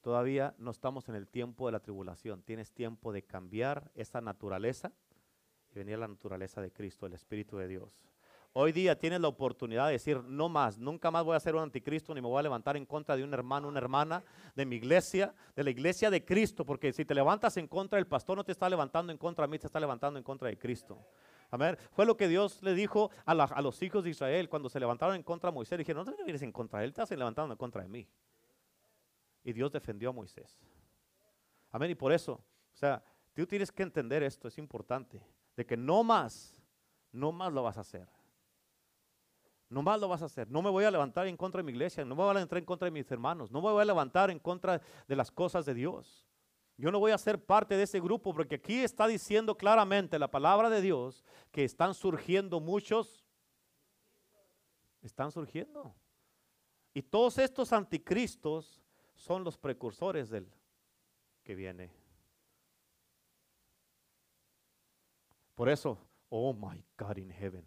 [0.02, 2.44] Todavía no estamos en el tiempo de la tribulación.
[2.44, 4.92] Tienes tiempo de cambiar esa naturaleza
[5.72, 8.04] y venir a la naturaleza de Cristo, el Espíritu de Dios.
[8.54, 11.64] Hoy día tienes la oportunidad de decir, no más, nunca más voy a ser un
[11.64, 14.24] anticristo ni me voy a levantar en contra de un hermano, una hermana
[14.56, 18.06] de mi iglesia, de la iglesia de Cristo, porque si te levantas en contra del
[18.06, 20.60] pastor, no te está levantando en contra de mí, te está levantando en contra de
[20.60, 21.04] Cristo.
[21.56, 21.78] Amén.
[21.94, 25.24] Fue lo que Dios le dijo a, los hijos de Israel cuando se levantaron en
[25.24, 25.78] contra de Moisés.
[25.78, 28.06] Dijeron, no te vienes en contra de él, te estás levantando en contra de mí.
[29.42, 30.60] Y Dios defendió a Moisés.
[31.72, 31.92] Amén.
[31.92, 33.02] Y por eso, o sea,
[33.34, 35.26] tú tienes que entender esto, es importante,
[35.56, 36.58] de que no más,
[37.14, 38.10] no más lo vas a hacer.
[39.70, 40.52] No más lo vas a hacer.
[40.52, 42.58] No me voy a levantar en contra de mi iglesia, no me voy a levantar
[42.58, 45.66] en contra de mis hermanos, no me voy a levantar en contra de las cosas
[45.66, 46.28] de Dios.
[46.78, 50.30] Yo no voy a ser parte de ese grupo porque aquí está diciendo claramente la
[50.30, 53.26] palabra de Dios que están surgiendo muchos,
[55.02, 55.96] están surgiendo.
[56.94, 58.82] Y todos estos anticristos
[59.14, 60.52] son los precursores del
[61.44, 61.92] que viene.
[65.56, 65.98] Por eso,
[66.30, 67.66] oh my God in heaven.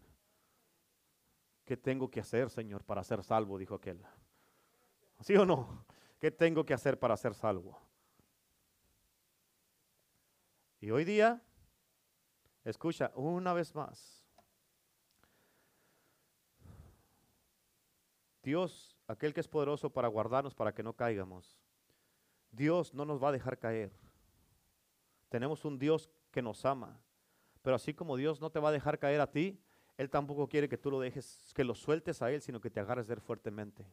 [1.64, 3.56] ¿Qué tengo que hacer, Señor, para ser salvo?
[3.58, 4.02] Dijo aquel.
[5.20, 5.86] ¿Sí o no?
[6.18, 7.87] ¿Qué tengo que hacer para ser salvo?
[10.80, 11.42] Y hoy día,
[12.64, 14.24] escucha una vez más.
[18.42, 21.58] Dios aquel que es poderoso para guardarnos, para que no caigamos,
[22.50, 23.92] Dios no nos va a dejar caer.
[25.28, 27.00] Tenemos un Dios que nos ama.
[27.62, 29.60] Pero así como Dios no te va a dejar caer a ti,
[29.96, 32.80] Él tampoco quiere que tú lo dejes, que lo sueltes a Él, sino que te
[32.80, 33.84] agarres de Él fuertemente.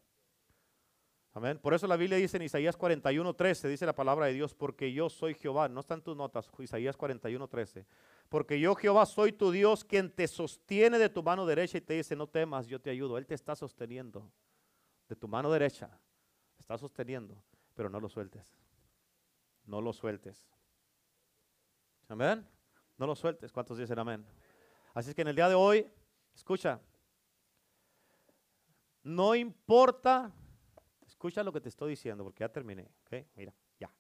[1.36, 1.60] Amén.
[1.60, 4.94] Por eso la Biblia dice en Isaías 41, 13, dice la palabra de Dios, porque
[4.94, 5.68] yo soy Jehová.
[5.68, 7.86] No están tus notas, Isaías 41, 13.
[8.30, 11.96] Porque yo Jehová soy tu Dios, quien te sostiene de tu mano derecha y te
[11.96, 13.18] dice, no temas, yo te ayudo.
[13.18, 14.32] Él te está sosteniendo
[15.10, 15.90] de tu mano derecha.
[16.58, 17.36] Está sosteniendo,
[17.74, 18.56] pero no lo sueltes.
[19.66, 20.48] No lo sueltes.
[22.08, 22.48] Amén.
[22.98, 23.52] No lo sueltes.
[23.52, 24.26] ¿Cuántos dicen amén?
[24.94, 25.86] Así es que en el día de hoy,
[26.34, 26.80] escucha,
[29.04, 30.32] no importa,
[31.26, 32.88] escucha lo que te estoy diciendo, porque ya terminé.
[33.36, 33.92] Mira, ya.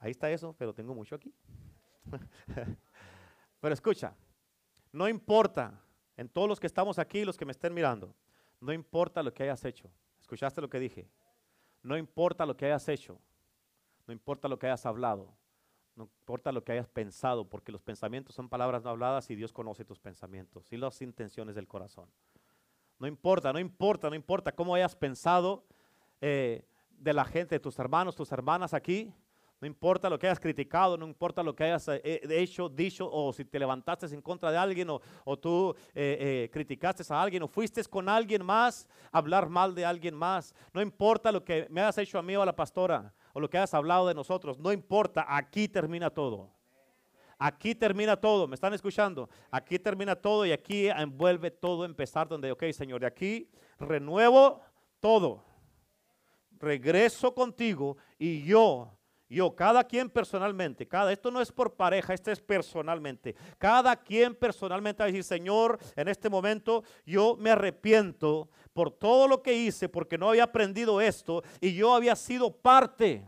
[0.00, 1.32] Ahí está eso, pero tengo mucho aquí.
[3.60, 4.16] pero escucha,
[4.90, 5.80] no importa,
[6.16, 8.16] en todos los que estamos aquí, los que me estén mirando,
[8.60, 9.92] no importa lo que hayas hecho.
[10.20, 11.08] ¿Escuchaste lo que dije?
[11.82, 13.20] No importa lo que hayas hecho.
[14.08, 15.36] No importa lo que hayas hablado,
[15.94, 19.52] no importa lo que hayas pensado, porque los pensamientos son palabras no habladas y Dios
[19.52, 22.08] conoce tus pensamientos y las intenciones del corazón.
[22.98, 25.64] No importa, no importa, no importa cómo hayas pensado
[26.20, 29.12] eh, de la gente, de tus hermanos, tus hermanas aquí.
[29.60, 33.08] No importa lo que hayas criticado, no importa lo que hayas eh, eh, hecho, dicho,
[33.10, 37.82] o si te levantaste en contra de alguien, o, tú criticaste a alguien, o fuiste
[37.84, 40.54] con alguien más, hablar mal de alguien más.
[40.72, 43.50] No importa lo que me hayas hecho a mí o a la pastora o lo
[43.50, 46.55] que has hablado de nosotros, no importa, aquí termina todo.
[47.38, 49.28] Aquí termina todo, ¿me están escuchando?
[49.50, 54.60] Aquí termina todo y aquí envuelve todo empezar donde, ok, Señor, de aquí renuevo
[55.00, 55.44] todo.
[56.58, 58.96] Regreso contigo y yo
[59.28, 63.34] yo, cada quien personalmente, cada, esto no es por pareja, esto es personalmente.
[63.58, 69.26] Cada quien personalmente va a decir, Señor, en este momento yo me arrepiento por todo
[69.26, 73.26] lo que hice, porque no había aprendido esto y yo había sido parte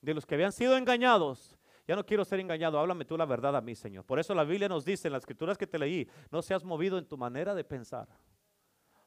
[0.00, 1.56] de los que habían sido engañados.
[1.90, 4.04] Ya no quiero ser engañado, háblame tú la verdad a mí, Señor.
[4.04, 6.98] Por eso la Biblia nos dice en las escrituras que te leí, no seas movido
[6.98, 8.06] en tu manera de pensar.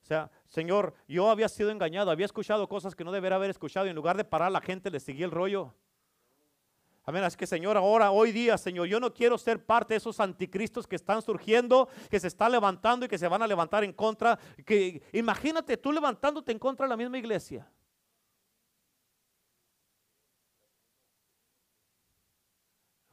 [0.02, 3.86] O sea, Señor, yo había sido engañado, había escuchado cosas que no debería haber escuchado
[3.86, 5.74] y en lugar de parar la gente le seguí el rollo.
[7.06, 7.24] Amén.
[7.24, 10.86] Es que Señor, ahora, hoy día, Señor, yo no quiero ser parte de esos anticristos
[10.86, 14.38] que están surgiendo, que se están levantando y que se van a levantar en contra.
[14.66, 17.66] Que, imagínate tú levantándote en contra de la misma iglesia.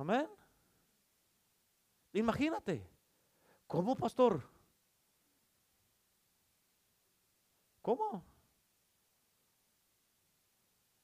[0.01, 0.26] Amén.
[2.14, 2.88] Imagínate.
[3.66, 4.42] ¿Cómo, pastor?
[7.82, 8.24] ¿Cómo?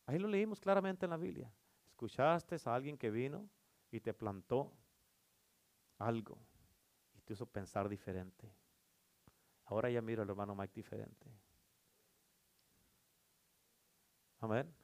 [0.07, 1.53] Ahí lo leímos claramente en la Biblia.
[1.85, 3.51] Escuchaste a alguien que vino
[3.91, 4.73] y te plantó
[5.99, 6.39] algo
[7.13, 8.51] y te hizo pensar diferente.
[9.67, 11.31] Ahora ya miro al hermano Mike diferente.
[14.39, 14.75] Amén.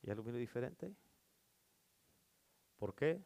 [0.00, 0.96] ¿Ya lo miro diferente?
[2.76, 3.22] ¿Por qué?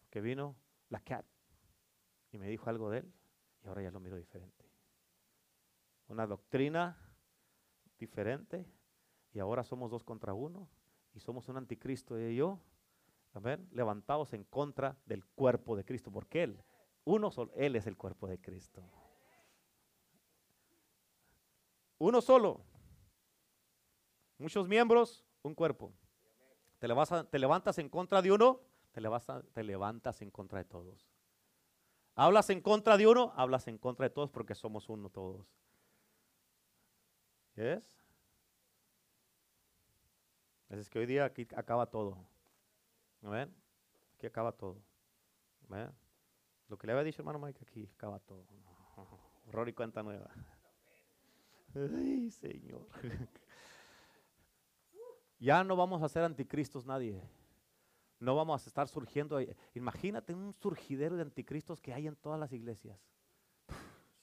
[0.00, 0.56] Porque vino
[0.88, 1.26] la cat
[2.30, 3.12] y me dijo algo de él
[3.64, 4.72] y ahora ya lo miro diferente
[6.12, 6.98] una doctrina
[7.98, 8.66] diferente
[9.32, 10.68] y ahora somos dos contra uno
[11.14, 12.60] y somos un anticristo y yo,
[13.32, 16.62] amén, levantados en contra del cuerpo de Cristo, porque Él,
[17.04, 18.82] uno solo, Él es el cuerpo de Cristo.
[21.98, 22.64] Uno solo,
[24.38, 25.94] muchos miembros, un cuerpo.
[26.82, 26.88] Te,
[27.38, 28.60] levantas en contra de uno,
[28.90, 29.00] te
[29.62, 31.08] levantas, en contra de todos.
[32.16, 35.46] Hablas en contra de uno, hablas en contra de todos porque somos uno todos.
[37.54, 37.84] ¿Es?
[40.70, 42.18] Es que hoy día aquí acaba todo.
[43.20, 43.54] ¿Ven?
[44.16, 44.82] Aquí acaba todo.
[45.68, 45.88] ¿Ven?
[46.66, 48.44] Lo que le había dicho hermano Mike aquí acaba todo.
[49.46, 50.32] Horror y cuenta nueva.
[51.76, 52.88] Ay, Señor.
[55.42, 57.20] ya no vamos a ser anticristos nadie.
[58.20, 59.40] No vamos a estar surgiendo.
[59.74, 62.96] Imagínate un surgidero de anticristos que hay en todas las iglesias.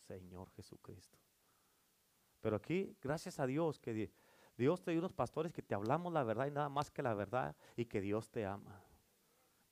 [0.08, 1.18] Señor Jesucristo.
[2.40, 4.10] Pero aquí, gracias a Dios, que
[4.58, 7.14] Dios te dio unos pastores que te hablamos la verdad y nada más que la
[7.14, 8.82] verdad y que Dios te ama.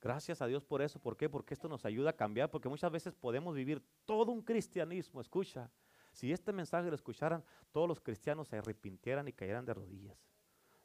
[0.02, 1.00] Gracias a Dios por eso.
[1.00, 1.30] ¿Por qué?
[1.30, 5.22] Porque esto nos ayuda a cambiar, porque muchas veces podemos vivir todo un cristianismo.
[5.22, 5.70] Escucha,
[6.12, 7.42] si este mensaje lo escucharan,
[7.72, 10.28] todos los cristianos se arrepintieran y cayeran de rodillas.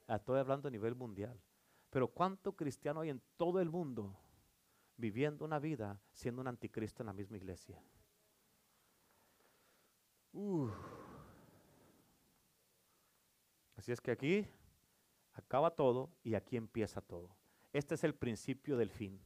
[0.08, 1.40] Estoy hablando a nivel mundial.
[1.90, 4.18] Pero ¿cuánto cristiano hay en todo el mundo
[4.98, 7.82] viviendo una vida siendo un anticristo en la misma iglesia?
[10.34, 10.70] Uh.
[13.76, 14.48] Así es que aquí
[15.34, 17.36] acaba todo y aquí empieza todo.
[17.72, 19.22] Este es el principio del fin.